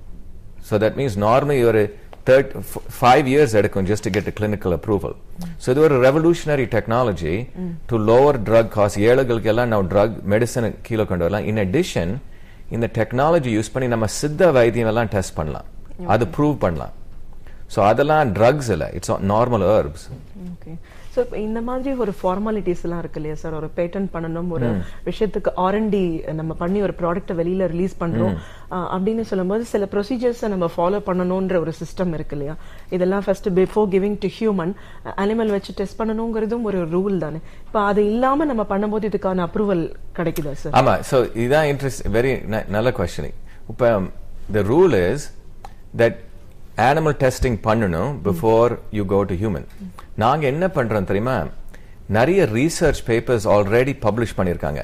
ஸோ 0.69 0.75
தட் 0.85 0.99
மீன்ஸ் 1.01 1.19
நார்மலி 1.27 1.61
ஒரு 1.71 1.83
தேர்ட் 2.29 2.51
ஃபைவ் 2.99 3.27
இயர்ஸ் 3.33 3.55
எடுக்கும் 3.61 3.87
just 3.91 4.09
get 4.17 4.31
clinical 4.39 4.75
approval 4.79 5.15
so 5.63 5.67
இது 5.75 5.81
ஒரு 5.87 5.97
revolutionary 6.07 6.67
technology 6.77 7.35
to 7.91 7.99
lower 8.11 8.39
drug 8.49 8.71
cost 8.77 9.01
ஏழைகளுக்கு 9.09 9.51
எல்லாம் 9.53 9.71
நம்ம 9.73 9.89
ட்ரக் 9.95 10.17
மெடிசன் 10.35 10.69
கீழே 10.89 11.07
கொண்டு 11.11 11.25
வரலாம். 11.27 11.47
இன் 11.53 11.63
அடிஷன் 11.67 12.13
இந்த 12.77 12.87
டெக்னாலஜி 12.99 13.51
யூஸ் 13.57 13.73
பண்ணி 13.75 13.89
நம்ம 13.95 14.07
சித்த 14.21 14.51
வைத்தியம் 14.59 14.91
எல்லாம் 14.93 15.11
டெஸ்ட் 15.17 15.37
பண்ணலாம் 15.41 15.67
அது 16.15 16.25
ப்ரூவ் 16.37 16.57
பண்ணலாம். 16.67 16.95
ஸோ 17.75 17.79
அதெல்லாம் 17.91 18.33
ட்ரக்ஸ் 18.39 18.71
இல்லை. 18.75 18.89
It's 18.99 19.13
normal 19.35 19.65
herbs 19.73 20.07
okay 20.53 20.73
so 21.17 21.21
இப்போ 21.25 21.39
இந்த 21.47 21.61
மாதிரி 21.67 21.91
ஒரு 22.05 22.13
ஃபார்மாலிட்டிஸ் 22.21 22.83
எல்லாம் 22.87 23.01
இருக்கு 23.03 23.19
இல்லையா 23.21 23.37
சார் 23.43 23.55
ஒரு 23.59 23.69
பேட்டன் 23.77 24.09
பண்ணணும் 24.15 24.51
ஒரு 24.57 24.69
விஷயத்துக்கு 25.09 25.51
ஆர்என்டி 25.67 26.03
நம்ம 26.41 26.55
பண்ணி 26.63 26.79
ஒரு 26.87 26.95
ப்ராடக்ட்டை 27.01 27.35
வெளியில 27.41 27.67
ரிலீஸ் 27.75 27.95
பண்றோம். 28.03 28.35
அப்படின்னு 28.95 29.25
சொல்லும்போது 29.31 29.65
சில 29.73 29.85
ப்ரொசீஜர்ஸை 29.93 30.49
நம்ம 30.55 30.67
ஃபாலோ 30.75 30.99
பண்ணணுன்ற 31.09 31.57
ஒரு 31.65 31.73
சிஸ்டம் 31.81 32.13
இருக்கு 32.17 32.35
இல்லையா? 32.37 32.55
இதெல்லாம் 32.97 33.25
first 33.27 33.49
before 33.59 33.89
giving 33.95 34.19
to 34.25 34.31
human 34.39 34.73
animal 35.25 35.53
வச்சு 35.57 35.73
டெஸ்ட் 35.81 35.99
பண்ணணுங்கிறதும் 36.01 36.67
ஒரு 36.71 36.81
ரூல் 36.95 37.17
தானே. 37.25 37.41
இப்போ 37.67 37.81
அது 37.91 38.03
இல்லாம 38.13 38.49
நம்ம 38.53 38.67
பண்ணும்போது 38.73 39.11
இதுக்கான 39.13 39.47
அப்ரூவல் 39.49 39.85
கிடைக்குதா 40.21 40.55
சார் 40.63 40.77
ஆமா 40.83 40.97
சோ 41.13 41.19
இதான் 41.45 41.69
இன்ட்ரெஸ்ட் 41.73 42.05
வெரி 42.19 42.35
நல்ல 42.77 42.91
கொஸ்டினிங் 43.01 43.37
இப்ப 43.73 43.93
the 44.57 44.67
rule 44.73 44.97
is 45.07 45.27
that 46.03 46.19
animal 46.85 47.17
testing 47.23 47.59
பண்ணணும் 47.69 48.11
before 48.27 48.73
you 48.99 49.05
go 49.13 49.23
to 49.31 49.35
human 49.43 49.67
நாங்க 50.23 50.47
என்ன 50.47 50.67
பண்றோம் 50.67 51.09
தெரியுமா? 51.11 51.37
நிறைய 52.17 52.41
ரீசர்ச் 52.59 53.01
பேப்பர்ஸ் 53.07 53.47
ஆல்ரெடி 53.55 53.95
பப்ளிஷ் 54.05 54.37
பண்ணிருக்காங்க 54.39 54.83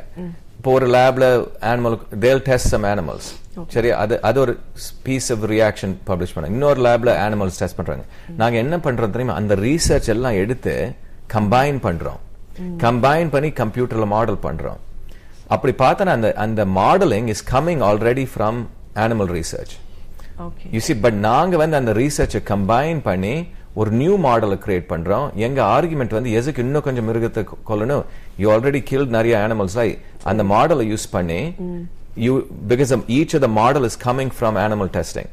இப்போ 0.56 0.72
ஒரு 0.78 0.86
லேப்ல 0.94 1.26
அனிமல் 1.70 1.96
தேல் 2.24 2.42
டெஸ்ட் 2.48 2.70
சம் 2.72 2.84
அனிமல்ஸ் 2.92 3.28
சரி 3.74 3.90
அது 4.02 4.14
அது 4.28 4.38
ஒரு 4.40 4.52
பீஸ் 5.06 5.28
ஆஃப் 5.32 5.44
ரியாக்ஷன் 5.52 5.94
பப்ளிஷ் 6.10 6.32
பண்ணாங்க. 6.34 6.54
இன்னொரு 6.56 6.80
லேப்ல 6.86 7.10
அனிமல்ஸ் 7.24 7.58
டெஸ்ட் 7.62 7.78
பண்றாங்க. 7.78 8.04
நாங்க 8.40 8.56
என்ன 8.64 8.76
பண்றோம் 8.76 9.14
தெரியுமா? 9.16 9.34
அந்த 9.40 9.54
ரீசர்ச் 9.66 10.08
எல்லாம் 10.14 10.38
எடுத்து 10.42 10.74
கம்பைன் 11.34 11.78
பண்றோம். 11.86 12.20
கம்பைன் 12.84 13.30
பண்ணி 13.34 13.50
கம்ப்யூட்டர்ல 13.60 14.06
மாடல் 14.14 14.40
பண்றோம். 14.46 14.80
அப்படி 15.54 15.72
பார்த்தா 15.84 16.12
அந்த 16.16 16.34
அந்த 16.46 16.64
modeling 16.80 17.28
is 17.34 17.44
coming 17.54 17.82
already 17.90 18.26
from 18.34 18.60
animal 19.04 19.32
research 19.38 19.74
you 20.76 20.80
see 20.86 20.94
but 21.04 21.18
நாங்க 21.28 21.56
வந்து 21.62 21.76
அந்த 21.80 21.92
ரீசர்ச்சை 22.00 22.40
கம்பைன் 22.52 23.00
பண்ணி 23.08 23.34
ஒரு 23.80 23.90
நியூ 24.00 24.14
மாடலை 24.26 24.56
கிரியேட் 24.64 24.88
பண்றோம். 24.92 25.26
எங்க 25.46 25.60
ஆர்குமெண்ட் 25.76 26.16
வந்து 26.18 26.32
எதுக்கு 26.38 26.62
இன்னும் 26.64 26.84
கொஞ்சம் 26.86 27.06
மிருகத்தை 27.08 27.42
கொல்லணும்? 27.70 28.04
யூ 28.42 28.46
ஆல்ரெடி 28.54 28.80
கில்ட் 28.90 29.14
நிறைய 29.18 29.34
அனிமல்ஸ் 29.46 29.78
ஐ 29.86 29.88
அந்த 30.32 30.42
மாடலை 30.52 30.86
யூஸ் 30.92 31.06
பண்ணி 31.16 31.40
you 32.26 32.32
because 32.72 32.92
each 33.18 33.34
of 33.38 33.44
the 33.46 33.50
model 33.60 33.88
is 33.90 33.98
coming 34.08 34.32
from 34.38 34.58
animal 34.66 34.92
testing 34.98 35.32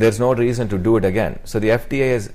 there's 0.00 0.18
no 0.24 0.28
reason 0.40 0.66
to 0.72 0.76
do 0.86 0.92
it 0.98 1.04
again. 1.08 1.32
So 1.50 1.54
the 1.62 1.70
fda 1.76 2.06
has 2.12 2.26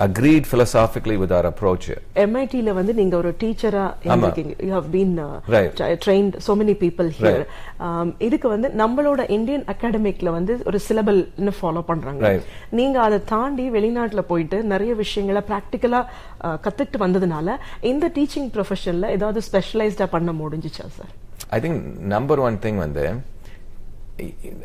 agreed 0.00 0.46
philosophically 0.46 1.16
with 1.16 1.32
our 1.32 1.46
approach 1.46 1.86
here. 1.86 2.72
வந்து 2.72 2.94
நீங்க 2.94 3.16
ஒரு 3.16 3.36
டீச்சரா 3.40 3.94
இருந்திருக்கீங்க. 4.04 4.64
You 4.64 4.72
have 4.72 4.86
been 4.92 5.18
Right. 5.48 5.98
Trained 6.06 6.34
so 6.46 6.54
many 6.60 6.74
people 6.84 7.12
here 7.20 7.46
Right. 7.80 8.14
இதுக்கு 8.18 8.48
வந்து 8.48 8.68
நம்மளோட 8.68 9.30
Indian 9.30 9.64
அகாடமிக்ல 9.64 10.30
வந்து 10.30 10.60
ஒரு 10.64 10.80
சிலபல் 10.88 11.32
ஃபாலோ 11.62 11.80
பண்றாங்க. 11.80 12.32
Right. 12.32 12.42
நீங்க 12.70 13.00
அதை 13.00 13.24
தாண்டி 13.24 13.70
வெளிநாட்டுல 13.70 14.20
போயிட்டு 14.20 14.62
நிறைய 14.62 14.94
விஷயங்களை 14.94 15.42
பிராக்டிக்கலா 15.48 16.06
கத்துக்கிட்டு 16.44 16.98
வந்ததுனால 16.98 17.56
இந்த 17.80 18.08
டீச்சிங் 18.08 18.50
ப்ரொஃபஷன்ல 18.54 19.08
ஏதாவது 19.08 19.40
ஸ்பெஷலைஸ்டா 19.52 20.06
பண்ண 20.06 20.32
முடிஞ்சுச்சா 20.32 20.86
sir 20.88 21.12
I 21.50 21.60
think 21.60 21.82
number 22.14 22.36
one 22.40 22.58
thing 22.58 22.78
when 22.78 22.94
there, 22.94 23.22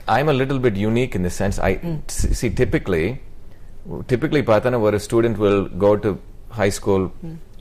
I'm 0.06 0.28
a 0.30 0.34
little 0.34 0.60
bit 0.60 0.76
unique 0.76 1.16
in 1.16 1.24
the 1.24 1.30
sense 1.30 1.60
I 1.60 1.80
s- 2.08 2.46
see 2.46 2.52
typically, 3.84 4.06
typically 4.08 4.44
பார்த்தா 4.52 4.80
ஒரு 4.80 5.00
student 5.00 5.38
will 5.38 5.68
go 5.68 5.96
to 5.96 6.20
high 6.50 6.70
school, 6.70 7.12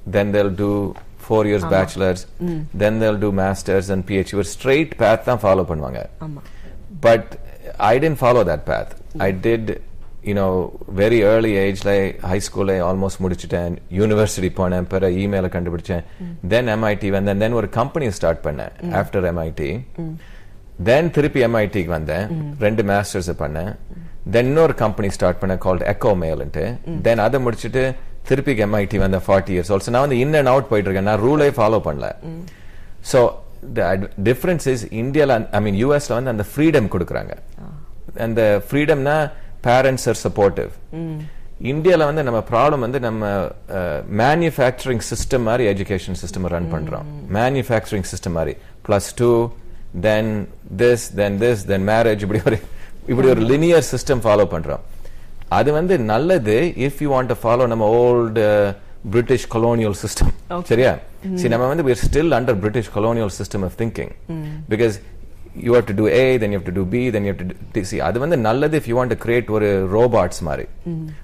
then 0.06 0.32
they'll 0.32 0.56
do 0.66 0.94
four 1.18 1.46
years 1.46 1.64
bachelor's, 1.64 2.26
then 2.74 2.98
they'll 2.98 3.22
do 3.26 3.32
masters 3.32 3.90
and 3.90 4.06
PhD. 4.08 4.36
ஒரு 4.36 4.44
straight 4.44 4.98
path 4.98 5.24
தான் 5.24 5.38
follow 5.38 5.64
பண்ணுவாங்க. 5.70 6.00
follow 8.16 8.44
that 8.44 8.64
path. 8.66 9.02
I 9.20 9.32
did, 9.32 9.82
you 10.24 10.34
know, 10.34 10.78
very 10.88 11.22
early 11.22 11.56
age, 11.56 11.84
like 11.84 12.20
high 12.20 12.38
school, 12.38 12.70
I 12.70 12.80
almost 12.80 13.16
முடிச்சிட்டேன் 13.22 13.78
university 13.98 14.50
போனேன் 14.58 14.86
பிற 14.92 15.10
இமெயில 15.10 15.48
கண்டுபிடிச்சேன் 15.56 16.04
தென் 16.48 16.68
MIT 16.68 17.10
வந்தேன் 17.10 17.38
then 17.38 17.52
ஒரு 17.52 17.68
கம்பெனியை 17.68 18.12
ஸ்டார்ட் 18.12 18.42
பண்ணேன் 18.46 18.72
ஆஃப்டர் 19.00 19.26
எம்ஐடி 19.32 19.70
தென் 20.84 21.10
திருப்பி 21.10 21.42
எம்ஐடிக்கு 21.48 21.92
வந்தேன் 21.98 22.28
ரெண்டு 22.58 22.82
மாஸ்டர்ஸ் 22.92 23.30
பண்ணேன் 23.42 23.72
தென் 24.34 24.48
இன்னொரு 24.50 24.74
கம்பெனி 24.82 25.08
ஸ்டார்ட் 25.16 25.40
பண்ணேன் 25.42 25.60
கால்ட் 25.66 25.84
எக்கோ 25.92 26.12
மேல்ன்ட்டு 26.22 26.64
தென் 27.06 27.22
அதை 27.26 27.38
முடிச்சிட்டு 27.44 27.82
திருப்பி 28.28 28.52
எம்ஐடி 28.66 28.98
வந்தேன் 29.04 29.24
ஃபார்ட்டி 29.26 29.52
இயர்ஸ் 29.54 29.70
ஆல்சோ 29.74 29.92
நான் 29.94 30.04
வந்து 30.06 30.18
இன் 30.24 30.36
அண்ட் 30.40 30.50
அவுட் 30.52 30.68
போயிட்டு 30.70 30.88
இருக்கேன். 30.88 31.08
நான் 31.10 31.22
ரூலே 31.26 31.48
ஃபாலோ 31.58 31.78
பண்ணல. 31.86 32.08
ஸோ 33.12 33.20
டிஃபரன்ஸ் 34.28 34.66
இஸ் 34.72 34.84
இந்தியாவில் 35.02 35.34
ஐ 35.58 35.60
மீன் 35.66 35.78
யூஎஸ்ல 35.82 36.12
வந்து 36.18 36.32
அந்த 36.34 36.44
ஃப்ரீடம் 36.50 36.88
கொடுக்குறாங்க. 36.94 37.32
அந்த 38.26 38.42
ஃப்ரீடம்னா 38.68 39.16
பேரண்ட்ஸ் 39.68 40.06
ஆர் 40.12 40.18
சப்போர்ட்டிவ் 40.26 40.70
இந்தியாவில் 41.72 42.06
வந்து 42.10 42.22
நம்ம 42.28 42.38
ப்ராப்ளம் 42.52 42.84
வந்து 42.86 43.00
நம்ம 43.06 43.24
மேனுஃபேக்சரிங் 44.20 45.02
சிஸ்டம் 45.10 45.44
மாதிரி 45.48 45.64
எஜுகேஷன் 45.72 46.18
சிஸ்டம் 46.22 46.48
ரன் 46.54 46.70
பண்றோம். 46.74 47.08
மேனுஃபேக்சரிங் 47.38 48.06
சிஸ்டம் 48.12 48.36
மாதிரி. 48.38 48.54
Plus 48.86 49.10
two 49.20 49.30
then 50.06 50.30
this 50.82 51.04
then 51.20 51.36
this 51.44 51.62
then 51.72 51.86
marriage 51.92 52.24
இப்படி 52.26 52.40
ஒரு 52.50 52.58
இப்படி 53.10 53.28
ஒரு 53.28 53.42
லினியர் 53.52 53.84
சிஸ்டம் 53.92 54.22
ஃபாலோ 54.24 54.44
பண்றோம் 54.54 54.82
அது 55.58 55.72
வந்து 55.78 55.98
நல்லது 56.12 56.56
if 56.86 57.00
you 57.04 57.08
want 57.14 57.30
to 57.32 57.36
follow 57.42 57.66
நம்ம 57.72 57.86
ஓல்டு 58.02 58.44
பிரிட்டிஷ் 59.14 59.46
கொலோனியல் 59.54 59.96
சிஸ்டம் 60.02 60.34
சரியா 60.70 60.92
see 61.40 61.50
நம்ம 61.54 61.66
வந்து 61.72 61.84
we're 61.88 62.02
still 62.10 62.30
under 62.38 62.54
british 62.66 62.88
colonial 62.98 63.30
system 63.40 63.62
of 63.68 63.72
thinking 63.80 64.10
because 64.72 64.94
you 65.64 65.72
have 65.76 65.86
to 65.90 65.96
do 66.00 66.06
a 66.20 66.38
then 66.40 66.50
you 66.52 66.58
have 66.58 66.68
to 66.70 66.74
do 66.78 66.84
b 66.92 67.10
then 67.14 67.24
you 67.26 67.30
have 67.32 67.40
to 67.42 67.46
do 67.74 67.82
see 67.90 68.00
அது 68.08 68.18
வந்து 68.18 68.36
நல்லது 68.46 68.78
if 68.80 68.86
you 68.90 68.96
want 69.00 69.10
to 69.14 69.18
create 69.24 69.48
ஒரு 69.56 69.68
robots 69.96 70.38
மாதிரி 70.48 70.66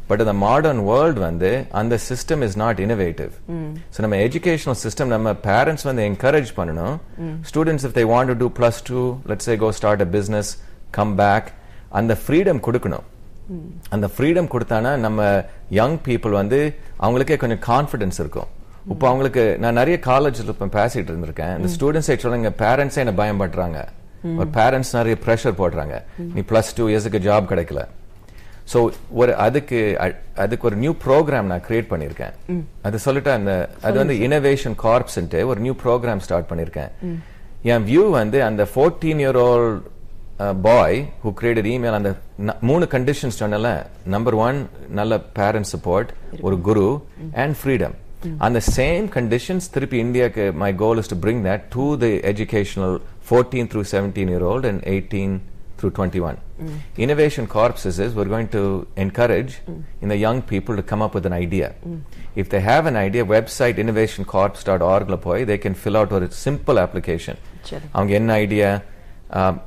but 0.09 0.25
the 0.31 0.37
modern 0.47 0.81
world 0.91 1.19
வந்து 1.29 1.51
அந்த 1.81 1.99
system 2.11 2.41
is 2.49 2.57
not 2.65 2.83
innovative 2.87 3.33
so 3.95 4.01
நம்ம 4.07 4.17
educational 4.29 4.77
system 4.85 5.07
நம்ம 5.17 5.33
parents 5.33 5.85
வந்து 5.91 6.03
encourage 6.11 6.51
பண்ணணும் 6.61 6.97
if 7.89 7.95
they 7.99 8.07
want 8.15 8.29
to 8.33 8.37
do 8.45 8.51
plus 8.61 8.79
two 8.91 9.07
let's 9.31 9.47
say 9.51 9.57
go 9.65 9.71
start 9.81 10.01
a 10.09 10.11
business 10.19 10.49
come 10.99 11.15
back 11.25 11.45
அந்த 12.01 12.19
freedom 12.27 12.59
கொடுக்கணும். 12.67 13.07
அந்த 13.95 14.07
ஃப்ரீடம் 14.15 14.49
கொடுத்தானா 14.55 14.91
நம்ம 15.07 15.27
யங் 15.81 15.99
பீப்புள் 16.07 16.35
வந்து 16.41 16.59
அவங்களுக்கே 17.05 17.37
கொஞ்சம் 17.43 17.63
கான்ஃபிடன்ஸ் 17.69 18.19
இருக்கும். 18.23 18.49
இப்போ 18.93 19.07
அவங்களுக்கு 19.11 19.45
நான் 19.63 19.79
நிறைய 19.81 19.97
காலேஜ்ல 20.09 20.53
இப்ப 20.55 20.69
பேசிட்டு 20.79 21.11
இருந்திருக்கேன். 21.13 21.55
இந்த 21.59 21.71
ஸ்டூடெண்ட்ஸ் 21.77 22.11
சொல்லுங்க 22.25 22.53
பேரண்ட்ஸே 22.65 23.01
என்ன 23.05 23.15
பயம் 23.23 23.41
பண்றாங்க 23.45 23.79
ஒரு 24.41 24.49
பேரண்ட்ஸ் 24.59 24.93
நிறைய 24.99 25.17
ப்ரெஷர் 25.25 25.59
போடுறாங்க. 25.63 25.97
நீ 26.35 26.43
பிளஸ் 26.51 26.75
டூ 26.79 26.87
இயர்ஸுக்கு 26.93 27.21
ஜாப் 27.29 27.51
கிடைக்கல. 27.53 27.83
ஸோ 28.73 28.79
ஒரு 29.21 29.33
அதுக்கு 29.47 29.79
அதுக்கு 30.45 30.67
ஒரு 30.69 30.77
நியூ 30.85 30.95
ப்ரோக்ராம் 31.05 31.51
நான் 31.53 31.67
கிரியேட் 31.69 31.91
பண்ணியிருக்கேன். 31.93 32.35
அது 32.89 32.97
சொல்லிட்டு 33.05 33.31
அந்த 33.39 33.53
அது 33.87 33.97
வந்து 34.03 34.17
இனோவேஷன் 34.27 34.77
கார்ப்ஸ்ன்ட்டு 34.87 35.45
ஒரு 35.51 35.61
நியூ 35.67 35.77
ப்ரோக்ராம் 35.85 36.25
ஸ்டார்ட் 36.27 36.51
பண்ணியிருக்கேன். 36.51 36.91
என் 37.73 37.87
வியூ 37.91 38.05
வந்து 38.21 38.41
அந்த 38.49 38.65
fourteen 38.73 39.23
year 39.25 39.39
old 39.49 39.79
boy 40.64 40.98
who 41.24 41.32
created 41.40 41.70
email 41.72 41.98
அந்த 41.98 42.12
ந- 42.40 42.58
மூணு 42.62 42.86
கண்டிஷன்ஸ் 42.92 43.40
சொன்னல 43.40 43.70
நம்பர் 44.08 44.38
ஒன் 44.44 44.58
நல்ல 44.92 45.20
பேரண்ட் 45.38 45.70
சப்போர்ட் 45.74 46.10
ஒரு 46.42 46.58
குரு 46.62 46.88
அண்ட் 47.44 47.56
ஃப்ரீடம் 47.60 47.96
அந்த 48.40 48.60
சேம் 48.76 49.08
கண்டிஷன்ஸ் 49.16 49.66
திருப்பி 49.72 49.98
இந்தியாக்கு 50.00 50.44
my 50.58 50.72
goal 50.76 50.98
is 50.98 51.12
to 51.14 51.20
bring 51.24 51.42
that 51.46 51.66
to 51.72 51.86
the 51.98 52.12
educational 52.32 52.96
fourteen 53.28 53.70
through 53.72 53.84
seventeen 53.92 54.32
year 54.34 54.48
old 54.52 54.70
and 54.72 54.84
eighteen 54.94 55.36
through 55.80 55.96
21. 55.96 56.36
Innovation 56.98 57.46
Corps 57.48 57.82
is, 57.84 58.00
is 58.00 58.12
we're 58.14 58.28
going 58.28 58.48
to 58.50 58.62
encourage 58.98 59.54
in 60.02 60.08
the 60.08 60.18
young 60.18 60.42
people 60.44 60.76
to 60.76 60.84
come 60.84 61.02
up 61.02 61.14
with 61.14 61.26
an 61.26 61.34
idea. 61.36 61.68
If 62.36 62.48
they 62.50 62.62
have 62.64 62.86
an 62.86 62.98
idea, 62.98 63.24
website 63.28 63.78
innovationcorps.org 63.84 65.06
ல 65.08 65.18
போய் 65.18 65.44
they 65.44 65.58
can 65.58 65.76
fill 65.76 65.98
out 65.98 66.12
ஒரு 66.12 66.28
simple 66.40 66.80
application. 66.80 67.36
சரி. 67.64 67.84
அவங்க 67.92 68.14
என்ன 68.14 68.34
idea 68.44 68.70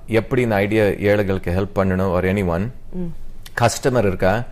எப்படி 0.08 0.42
இந்த 0.42 0.56
idea 0.56 0.84
ஏழைகளுக்கு 0.84 1.52
help 1.58 1.76
பண்ணணும் 1.76 2.12
ஒரு 2.12 2.34
எனி 2.34 2.46
ஒன் 2.46 2.74
கஸ்டமர் 3.62 4.06
இருக்கா? 4.06 4.44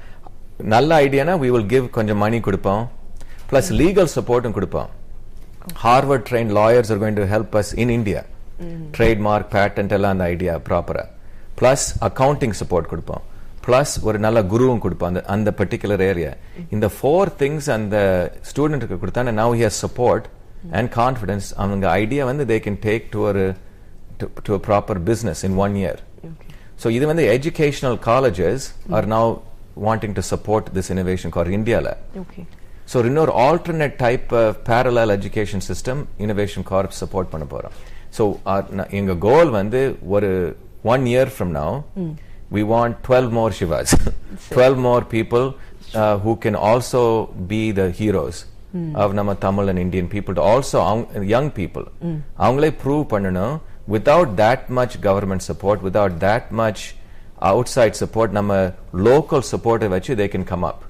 நல்ல 0.57 1.01
ஐடியானா 1.05 1.33
we 1.43 1.49
will 1.55 1.67
give 1.73 1.89
கொஞ்சம் 1.89 2.17
மணி 2.17 2.39
கொடுப்போம். 2.39 2.89
பிளஸ் 3.51 3.69
லீகல் 3.81 4.11
சப்போர்ட்டும் 4.15 4.55
கொடுப்போம். 4.57 4.89
Harvard 5.83 6.25
train 6.29 6.51
lawyers 6.59 6.91
are 6.93 6.99
going 7.05 7.17
to 7.21 7.27
help 7.35 7.55
us 7.61 7.69
in 7.83 7.89
India. 7.89 8.21
Trademark 8.97 9.49
patent 9.55 9.91
எல்லாம் 9.97 10.11
அந்த 10.11 10.23
ஐடியா 10.23 10.55
ப்ராப்பரா 10.69 11.05
பிளஸ் 11.59 11.85
அக்கவுண்டிங் 12.07 12.55
சப்போர்ட் 12.61 12.89
கொடுப்போம். 12.91 13.21
பிளஸ் 13.65 13.93
ஒரு 14.01 14.19
நல்ல 14.19 14.41
குருவும் 14.41 14.77
கொடுப்போம் 14.77 15.09
அந்த 15.09 15.23
அந்த 15.35 15.53
பர்டிகுலர் 15.57 16.01
ஏரியா 16.01 16.31
இந்த 16.69 16.89
ஃபோர் 16.95 17.29
திங்ஸ் 17.41 17.69
அந்த 17.71 17.95
ஸ்டூடெண்ட்டுக்கு 18.49 18.97
கொடுத்தா 19.03 19.23
now 19.41 19.55
here 19.59 19.75
support 19.83 20.23
and 20.71 20.91
confidence 20.99 21.47
அவங்க 21.55 21.89
ஐடியா 21.91 22.25
வந்து 22.25 22.45
தே 22.51 22.57
கேன் 22.65 22.79
டேக் 22.87 23.03
டு 23.09 23.21
ஒரு 23.31 23.43
a 24.21 24.59
proper 24.67 24.99
business 25.09 25.41
in 25.49 25.57
one 25.65 25.75
year 25.81 25.99
so 26.83 26.89
இது 26.89 27.05
வந்து 27.05 27.23
educational 27.35 27.97
colleges 28.05 28.65
are 28.97 29.07
now 29.15 29.29
wanting 29.85 30.15
to 30.19 30.23
support 30.31 30.69
this 30.77 30.89
innovation 30.95 31.33
corps 31.35 31.51
இந்தியாவில் 31.57 31.91
ஓகே 32.23 32.41
ஸோ 32.91 33.03
இன்னொரு 33.09 33.33
alternate 33.47 33.95
type 33.97 34.29
parallel 34.69 35.13
education 35.17 35.63
system 35.69 36.01
innovation 36.25 36.65
corps 36.71 36.95
support 37.01 37.31
பண்ண 37.33 37.45
போறோம். 37.45 37.75
So 38.17 38.23
எங்க 38.99 39.13
goal 39.27 39.49
வந்து 39.51 39.81
ஒரு 40.07 40.29
one 40.93 41.03
year 41.05 41.31
from 41.35 41.51
now 41.59 41.75
we 42.51 42.63
want 42.73 42.95
twelve 43.07 43.29
more 43.29 43.53
Shivas 43.59 43.93
twelve 44.53 44.79
more 44.85 45.03
people 45.15 45.45
who 46.25 46.33
can 46.45 46.59
also 46.69 47.03
be 47.51 47.61
the 47.79 47.85
heroes 47.99 48.39
of 49.03 49.13
நம்ம 49.13 49.33
Tamil 49.45 49.69
and 49.71 49.83
Indian 49.85 50.11
people 50.15 50.41
also 50.49 50.79
young 51.27 51.51
people 51.59 51.85
அவங்களே 52.39 52.71
prove 52.83 53.05
பண்ணணும் 53.13 53.55
without 53.92 54.34
that 54.36 54.68
much 54.70 54.96
government 55.02 55.44
support 55.48 55.82
without 55.86 56.18
that 56.18 56.44
much 56.52 56.82
outside 57.52 57.94
support 58.02 58.30
நம்ம 58.32 58.52
local 59.06 59.44
சப்போர்ட்டை 59.52 59.88
வச்சு 59.88 60.14
they 60.14 60.26
can 60.34 60.44
come 60.44 60.64
up 60.64 60.82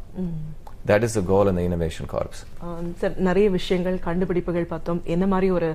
that 0.89 1.04
is 1.08 1.15
the 1.18 1.22
goal 1.30 1.50
இந்த 1.52 1.62
innovation 1.68 2.10
corps 2.13 2.42
sir 3.02 3.15
நிறைய 3.28 3.48
விஷயங்கள் 3.56 3.98
கண்டுபிடிப்புகள் 4.06 4.68
பார்த்தோம். 4.72 5.00
என்ன 5.13 5.26
மாதிரி 5.34 5.48
ஒரு 5.58 5.70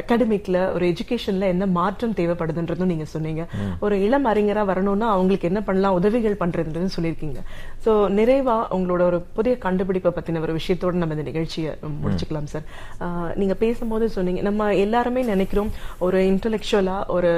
அகாடமிக்ல 0.00 0.56
ஒரு 0.74 0.84
எஜுகேஷன்ல 0.92 1.46
என்ன 1.54 1.66
மாற்றம் 1.78 2.14
தேவைப்படுதுன்றதும் 2.20 2.90
நீங்க 2.92 3.06
சொன்னீங்க. 3.14 3.42
ஒரு 3.86 3.94
இளம் 4.06 4.26
அறிஞரா 4.32 4.64
வரணும்னா 4.70 5.08
அவங்களுக்கு 5.14 5.48
என்ன 5.50 5.60
பண்ணலாம் 5.68 5.96
உதவிகள் 6.00 6.38
பண்றதுன்றதும் 6.42 6.94
சொல்லியிருக்கீங்க. 6.96 7.40
சோ 7.84 7.92
நிறைவா 8.18 8.56
உங்களோட 8.76 9.02
ஒரு 9.10 9.20
புதிய 9.38 9.54
கண்டுபிடிப்பை 9.66 10.12
பத்தின 10.18 10.42
ஒரு 10.46 10.54
விஷயத்தோட 10.58 11.00
நம்ம 11.02 11.16
இந்த 11.18 11.26
நிகழ்ச்சியை 11.30 11.72
முடிச்சுக்கலாம் 12.02 12.50
சார் 12.54 12.66
நீங்க 13.42 13.56
பேசும்போது 13.64 14.08
சொன்னீங்க 14.16 14.42
நம்ம 14.48 14.68
எல்லாருமே 14.84 15.24
நினைக்கிறோம் 15.32 15.70
ஒரு 16.08 16.18
இன்டெலெக்சுவலா 16.32 16.98
ஒரு 17.16 17.32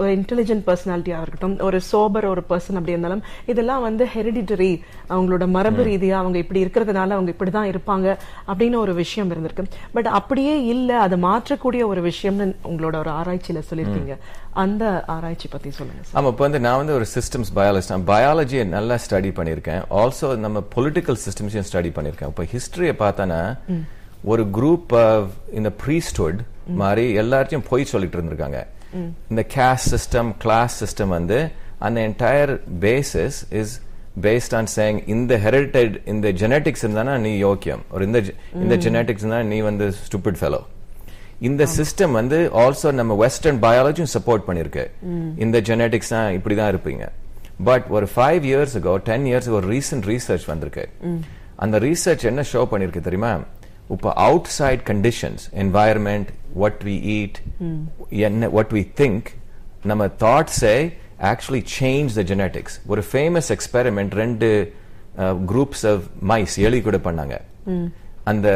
ஒரு 0.00 0.10
இன்டெலிஜென்ட் 0.18 0.66
பர்சனாலிட்டியா 0.68 1.20
இருக்கட்டும் 1.24 1.56
ஒரு 1.68 1.80
சோபர் 1.90 2.28
ஒரு 2.34 2.44
பர்சன் 2.52 2.78
அப்படி 2.78 2.96
இருந்தாலும் 2.96 3.24
இதெல்லாம் 3.52 3.84
வந்து 3.88 4.04
ஹெரிடிட்டரி 4.14 4.72
அவங்களோட 5.12 5.44
மரபு 5.62 5.82
ரீதியா 5.90 6.16
அவங்க 6.22 6.38
இப்படி 6.44 6.60
இருக்கிறதுனால 6.64 7.16
அவங்க 7.16 7.30
இப்படிதான் 7.36 7.70
இருப்பாங்க 7.72 8.06
அப்படின்னு 8.50 8.76
ஒரு 8.84 8.92
விஷயம் 9.00 9.28
இருந்திருக்கு. 9.32 9.64
பட் 9.96 10.08
அப்படியே 10.18 10.54
இல்ல 10.74 10.90
அதை 11.06 11.16
மாற்றக்கூடிய 11.28 11.82
ஒரு 11.92 12.00
விஷயம்னு 12.10 12.46
உங்களோட 12.70 12.96
ஒரு 13.02 13.10
ஆராய்ச்சியில 13.18 13.60
சொல்லியிருக்கீங்க. 13.70 14.14
அந்த 14.62 14.84
ஆராய்ச்சி 15.14 15.48
பத்தி 15.52 15.70
சொல்லுங்க 15.78 16.02
ஆமா 16.18 16.30
இப்போ 16.32 16.44
வந்து 16.46 16.60
நான் 16.66 16.80
வந்து 16.80 16.94
ஒரு 16.98 17.06
சிஸ்டம்ஸ் 17.14 17.50
பயாலஜிஸ்ட் 17.58 17.92
நான் 17.94 18.06
பயாலஜியை 18.12 18.64
நல்லா 18.76 18.96
ஸ்டடி 19.04 19.30
பண்ணியிருக்கேன். 19.38 19.82
ஆல்சோ 20.00 20.28
நம்ம 20.44 20.62
பொலிட்டிக்கல் 20.76 21.20
சிஸ்டம்ஸையும் 21.26 21.68
ஸ்டடி 21.70 21.92
பண்ணியிருக்கேன். 21.98 22.32
இப்போ 22.32 22.44
ஹிஸ்டரியை 22.54 22.94
பார்த்தோன்னா 23.04 23.42
ஒரு 24.32 24.42
குரூப் 24.56 24.92
இந்த 25.60 25.72
ப்ரீஸ்டுட் 25.82 26.40
மாதிரி 26.82 27.04
எல்லாத்தையும் 27.22 27.64
பொய் 27.70 27.90
சொல்லிட்டு 27.92 28.18
இருந்திருக்காங்க. 28.18 28.60
இந்த 29.32 29.42
கேஸ்ட் 29.54 29.90
சிஸ்டம் 29.94 30.30
கிளாஸ் 30.44 30.74
சிஸ்டம் 30.82 31.14
வந்து 31.18 31.38
அந்த 31.86 31.98
entire 32.08 32.52
basis 32.84 33.38
is 33.60 33.72
based 34.20 34.54
on 34.54 34.68
சேங் 34.76 34.98
இந்த 35.06 35.36
ஹெரிட்டட் 35.36 35.94
இந்த 36.06 36.30
ஜெனட்டிக்ஸ் 36.40 36.84
இருந்தானா 36.84 37.14
நீ 37.18 37.32
யோக்கியம் 37.38 37.82
ஒரு 37.90 38.04
இந்த 38.04 38.20
இந்த 38.60 38.76
ஜெனட்டிக்ஸ் 38.76 39.24
இருந்தா 39.24 39.40
நீ 39.44 39.58
வந்து 39.60 39.86
ஸ்டூபிட் 40.02 40.38
ஃபெலோ 40.40 40.60
இந்த 41.40 41.62
சிஸ்டம் 41.76 42.12
வந்து 42.12 42.38
ஆல்சோ 42.60 42.90
நம்ம 42.92 43.12
வெஸ்டர்ன் 43.14 43.60
பயாலஜியும் 43.62 44.12
சப்போர்ட் 44.12 44.44
பண்ணிருக்கு 44.46 44.84
இந்த 45.36 45.60
ஜெனடிக்ஸ் 45.60 46.08
தான் 46.08 46.28
இப்படி 46.32 46.54
தான் 46.54 46.70
இருப்பீங்க 46.74 47.04
பட் 47.64 47.86
ஒரு 47.88 48.06
ஃபைவ் 48.14 48.44
இயர்ஸ் 48.44 48.76
டென் 49.04 49.26
இயர்ஸ் 49.26 49.48
ஒரு 49.48 49.66
ரீசன்ட் 49.68 50.06
ரீசர்ச் 50.06 50.46
வந்திருக்கு 50.46 50.84
அந்த 51.56 51.78
ரீசர்ச் 51.78 52.24
என்ன 52.24 52.44
ஷோ 52.52 52.62
பண்ணிருக்கு 52.70 53.00
தெரியுமா 53.00 53.32
இப்போ 53.90 54.10
outside 54.58 54.82
conditions 54.90 55.42
environment 55.54 56.28
what 56.54 56.80
we 56.84 56.96
eat 57.18 57.38
என்ன 58.22 58.48
வாட் 58.48 58.72
வி 58.72 58.82
திங்க் 58.96 59.28
நம்ம 59.84 60.06
தாட்ஸே 60.16 60.76
ஆக்சுவலி 61.22 61.62
சேஞ்ச் 61.72 62.14
த 62.14 62.22
ஜெனட்டிக்ஸ் 62.24 62.76
ஒரு 62.86 63.02
ஃபேமஸ் 63.12 63.48
எக்ஸ்பெரிமெண்ட் 63.56 64.14
ரெண்டு 64.14 64.48
குரூப்ஸ் 65.46 65.84
ஆஃப் 65.92 66.04
மைஸ் 66.28 66.54
எலி 66.58 66.80
கூட 66.80 66.96
பண்ணாங்க. 66.98 67.34
அந்த 68.24 68.48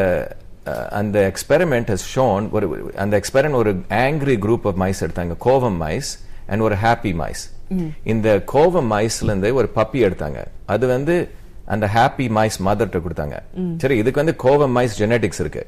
அஹ், 0.67 0.89
அந்த 0.91 1.33
எக்ஸ்பெரிமெண்ட் 1.33 1.91
ஹஸ் 1.91 2.07
ஷோன் 2.15 2.45
ஒரு 2.51 2.67
அந்த 2.97 3.21
எக்ஸ்பெரிமெண்ட் 3.21 3.55
ஒரு 3.55 3.73
ஆங்கிரி 4.01 4.37
குரூப் 4.39 4.65
ஆஃப் 4.65 4.79
மைஸ் 4.79 5.03
எடுத்தாங்க. 5.03 5.35
கோவம் 5.45 5.79
மைஸ் 5.83 6.11
அண்ட் 6.47 6.61
ஒரு 6.61 6.77
ஹாப்பி 6.83 7.13
மைஸ் 7.23 7.43
இந்த 8.05 8.29
கோவம் 8.53 8.89
மைஸ்ல 8.93 9.25
இருந்து 9.25 9.55
ஒரு 9.55 9.69
பப்பி 9.75 10.01
எடுத்தாங்க. 10.07 10.41
அது 10.67 10.87
வந்து 10.87 11.15
அந்த 11.75 11.87
ஹாப்பி 11.95 12.27
மைஸ் 12.37 12.57
மதர்கிட்ட 12.67 12.99
கொடுத்தாங்க. 13.05 13.37
சரி 13.83 13.97
இதுக்கு 14.03 14.23
வந்து 14.23 14.35
கோவம் 14.45 14.75
மைஸ் 14.79 14.95
ஜெனட்டிக்ஸ் 15.03 15.41
இருக்கு. 15.45 15.63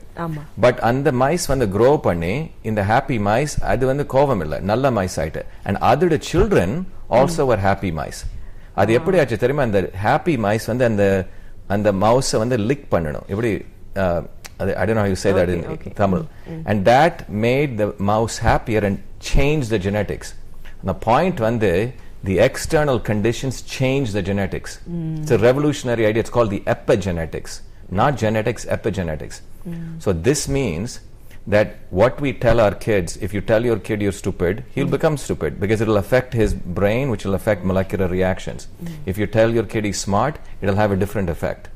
பட் 0.65 0.81
அந்த 0.91 1.09
மைஸ் 1.23 1.47
வந்து 1.53 1.67
க்ரோ 1.77 1.91
பண்ணி 2.09 2.35
இந்த 2.71 2.83
ஹாப்பி 2.91 3.19
மைஸ் 3.29 3.55
அது 3.73 3.87
வந்து 3.91 4.07
கோவம் 4.15 4.43
இல்ல. 4.47 4.59
நல்ல 4.71 4.91
மைஸ் 4.99 5.17
ஆயிட்டு. 5.23 5.43
அண்ட் 5.67 5.81
அதோட 5.91 6.19
சில்ட்ரன் 6.31 6.77
ஆல்சோ 7.19 7.47
ஒரு 7.53 7.61
ஹாப்பி 7.69 7.93
மைஸ் 8.01 8.21
அது 8.81 8.93
எப்படி 8.99 9.19
ஆச்சு 9.21 9.43
தெரியுமா? 9.45 9.65
அந்த 9.69 9.81
ஹாப்பி 10.07 10.37
மைஸ் 10.47 10.67
வந்து 10.73 10.85
அந்த 10.91 11.05
அந்த 11.77 11.89
மவுஸை 12.05 12.39
வந்து 12.45 12.57
லிக் 12.69 12.89
பண்ணணும். 12.97 13.27
எப்படி 13.35 13.51
அது 14.63 14.73
I 14.81 14.85
don't 14.87 14.97
know 14.97 15.03
how 15.07 15.11
you 15.13 15.19
say 15.23 15.33
that 15.37 15.49
in 15.55 15.61
okay. 15.75 15.91
Tamil. 15.99 16.23
And 16.71 16.79
that 16.93 17.17
made 17.45 17.71
the 17.81 17.89
mouse 18.11 18.37
happier 18.47 18.81
and 18.89 18.97
changed 19.33 19.69
the 19.75 19.81
genetics. 19.85 20.29
The 20.89 20.95
point 21.09 21.39
வந்து 21.47 21.71
the 22.25 22.39
external 22.39 22.99
conditions 22.99 23.63
change 23.63 24.13
the 24.13 24.23
genetics. 24.23 24.81
Mm. 24.89 25.23
It's 25.23 25.31
a 25.31 25.39
revolutionary 25.39 26.07
idea. 26.07 26.21
It's 26.21 26.31
called 26.31 26.51
the 26.51 26.61
epigenetics. 26.61 27.61
Not 27.91 28.17
genetics, 28.17 28.65
epigenetics. 28.65 29.41
Mm. 29.67 30.03
So 30.03 30.13
this 30.13 30.49
means 30.49 31.01
that 31.47 31.79
what 31.91 32.21
we 32.21 32.33
tell 32.33 32.61
our 32.61 32.75
kids, 32.75 33.17
if 33.19 33.33
you 33.33 33.41
tell 33.41 33.65
your 33.65 33.79
kid 33.79 34.03
you're 34.03 34.13
stupid, 34.13 34.65
he'll 34.75 34.87
mm. 34.87 34.91
become 34.91 35.17
stupid 35.17 35.59
because 35.59 35.81
it'll 35.81 35.97
affect 35.97 36.35
his 36.35 36.53
brain, 36.53 37.09
which 37.09 37.25
will 37.25 37.35
affect 37.35 37.65
molecular 37.65 38.09
reactions. 38.09 38.69
If 39.07 39.17
you 39.17 39.27
tell 39.27 39.51
your 39.53 39.65
kid 39.65 39.85
he's 39.85 40.01
smart, 40.01 40.39
it'll 40.61 40.77
have 40.77 40.93
a 40.93 40.97
different 40.97 41.31
effect. 41.31 41.69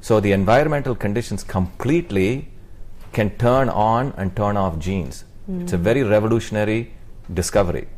So 0.00 0.20
the 0.20 0.32
environmental 0.32 0.94
conditions 0.94 1.42
completely 1.42 2.48
can 3.12 3.30
turn 3.36 3.68
on 3.68 4.14
and 4.16 4.34
turn 4.36 4.56
off 4.56 4.78
genes. 4.78 5.24
It's 5.48 5.72
a 5.72 5.76
very 5.76 6.02
revolutionary 6.02 6.92
discovery. 7.32 7.88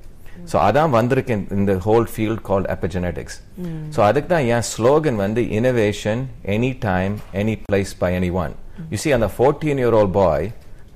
So 0.46 0.56
அதான் 0.60 0.90
வந்திருக்கு 0.90 1.34
in- 1.34 1.48
in 1.56 1.62
the 1.68 1.78
whole 1.86 2.06
field 2.16 2.40
called 2.48 2.66
epigenetics. 2.76 3.36
So 3.90 4.00
அதுக்கு 4.04 4.30
தான் 4.36 4.48
என் 4.56 4.66
slogan 4.74 5.20
வந்து 5.26 5.42
innovation 5.58 6.18
anytime, 6.56 7.14
any 7.42 7.56
place 7.68 7.94
by 8.04 8.12
anyone. 8.22 8.54
You 8.92 8.98
see, 8.98 9.12
on 9.14 9.20
the 9.20 9.32
14-year-old 9.40 10.12
boy, 10.24 10.40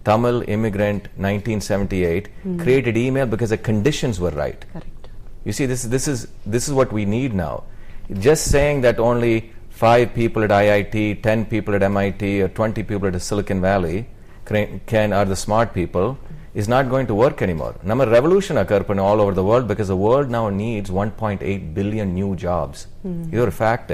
Tamil 0.04 0.38
immigrant, 0.56 1.04
1978, 1.26 2.26
created 2.64 2.96
email 2.98 3.28
because 3.34 3.50
the 3.50 3.62
conditions 3.70 4.20
were 4.26 4.34
right. 4.44 4.62
Correct 4.76 5.08
You 5.46 5.54
see, 5.58 5.66
this, 5.72 5.84
this, 5.96 6.06
is, 6.14 6.20
this 6.54 6.64
is 6.68 6.74
what 6.80 6.92
we 6.98 7.06
need 7.18 7.34
now. 7.46 7.56
Just 8.28 8.44
saying 8.56 8.82
that 8.82 8.98
only 9.10 9.34
five 9.84 10.14
people 10.20 10.44
at 10.44 10.52
IIT, 10.64 10.96
10 11.24 11.46
people 11.46 11.74
at 11.76 11.84
MIT, 11.94 12.42
or 12.42 12.50
20 12.50 12.84
people 12.84 13.08
at 13.10 13.22
Silicon 13.22 13.62
Valley 13.62 13.98
can, 14.46 14.82
can 14.86 15.14
are 15.14 15.26
the 15.26 15.40
smart 15.46 15.70
people 15.80 16.08
is 16.60 16.68
not 16.74 16.86
going 16.94 17.08
to 17.12 17.16
work 17.24 17.42
anymore. 17.48 17.74
நம்ம 17.90 18.04
revolution 18.18 18.58
occur 18.64 18.82
பண்ண 18.90 19.02
all 19.10 19.20
over 19.24 19.34
the 19.40 19.48
world 19.50 19.66
because 19.72 19.90
the 19.96 20.02
world 20.08 20.30
now 20.38 20.46
needs 20.64 20.90
1.8 20.90 21.74
billion 21.78 22.08
new 22.20 22.32
jobs. 22.48 22.78
இது 23.32 23.42
ஒரு 23.48 23.54
fact. 23.64 23.92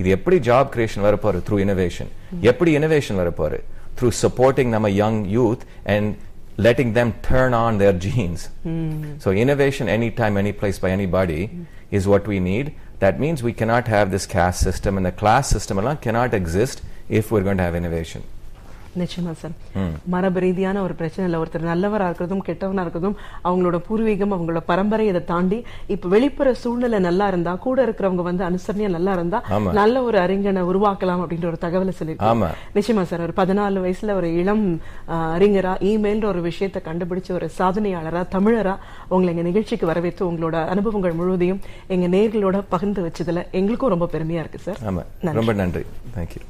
இது 0.00 0.08
எப்படி 0.16 0.38
job 0.50 0.64
creation 0.74 1.00
வரப்போறு 1.08 1.38
through 1.46 1.60
innovation. 1.66 2.06
எப்படி 2.50 2.72
innovation 2.78 3.16
வரப்போறு 3.22 3.58
through 3.98 4.14
supporting 4.24 4.68
நம்ம 4.76 4.88
young 5.02 5.18
youth 5.36 5.62
and 5.94 6.06
letting 6.66 6.90
them 6.98 7.08
turn 7.30 7.52
on 7.64 7.72
their 7.82 7.94
genes. 8.04 8.40
So 9.22 9.28
innovation 9.44 9.86
anytime, 9.98 10.36
any 10.44 10.52
place 10.60 10.78
by 10.84 10.90
anybody 10.98 11.42
is 11.96 12.06
what 12.12 12.24
we 12.32 12.38
need. 12.50 12.66
That 13.04 13.20
means 13.24 13.42
we 13.48 13.54
cannot 13.60 13.86
have 13.94 14.06
this 14.14 14.26
caste 14.26 14.60
system 14.68 14.96
and 14.98 15.06
the 15.06 15.12
class 15.20 15.46
system 15.56 15.78
alone 15.82 15.98
cannot 16.06 16.32
exist 16.40 16.78
if 17.18 17.30
we're 17.32 17.46
going 17.48 17.60
to 17.62 17.66
have 17.68 17.76
innovation. 17.82 18.22
நிச்சயமா 19.01 19.31
sir 19.41 19.53
மரபு 20.13 20.39
ரீதியான 20.45 20.81
ஒரு 20.85 20.93
பிரச்சனை 20.99 21.23
இல்லை. 21.27 21.39
ஒருத்தர் 21.43 21.63
நல்லவரா 21.71 22.07
இருக்கிறதும் 22.09 22.43
கெட்டவனா 22.47 22.83
இருக்கிறதும் 22.85 23.15
அவங்களோட 23.47 23.77
பூர்வீகம் 23.87 24.33
அவங்களோட 24.35 24.61
பரம்பரை 24.71 25.05
இதை 25.11 25.21
தாண்டி 25.31 25.59
இப்ப 25.95 26.09
வெளிப்புற 26.15 26.53
சூழ்நிலை 26.63 26.99
நல்லா 27.07 27.27
இருந்தா 27.31 27.53
கூட 27.65 27.77
இருக்கிறவங்க 27.87 28.25
வந்து 28.29 28.43
அனுசரணையா 28.49 28.89
நல்லா 28.97 29.13
இருந்தா. 29.19 29.41
நல்ல 29.79 30.03
ஒரு 30.09 30.19
அறிஞனை 30.25 30.63
உருவாக்கலாம் 30.71 31.23
அப்படின்ற 31.23 31.47
ஒரு 31.51 31.59
தகவலை 31.65 31.95
சொல்லியிருக்காங்க. 31.99 32.49
நிச்சயமா 32.77 33.05
சார் 33.11 33.25
ஒரு 33.27 33.35
பதினாலு 33.41 33.83
வயசுல 33.85 34.15
ஒரு 34.21 34.29
இளம் 34.41 34.65
அறிஞரா 35.37 35.73
இமெயில்ன்ற 35.91 36.29
ஒரு 36.33 36.43
விஷயத்தை 36.49 36.81
கண்டுபிடிச்ச 36.89 37.31
ஒரு 37.39 37.49
சாதனையாளரா 37.59 38.23
தமிழரா 38.37 38.75
உங்களை 39.13 39.31
எங்க 39.35 39.45
நிகழ்ச்சிக்கு 39.49 39.91
வரவேற்று 39.91 40.23
உங்களோட 40.31 40.55
அனுபவங்கள் 40.75 41.19
முழுவதையும் 41.19 41.61
எங்க 41.95 42.07
நேர்களோட 42.17 42.59
பகிர்ந்து 42.73 43.03
வச்சதுல 43.07 43.45
எங்களுக்கும் 43.59 43.93
ரொம்ப 43.95 44.09
பெருமையா 44.15 44.41
இருக்கு 44.43 44.65
சார். 44.67 44.81
ரொம்ப 45.39 45.53
நன்றி. 45.61 45.85
தேங்க்யூ 46.17 46.41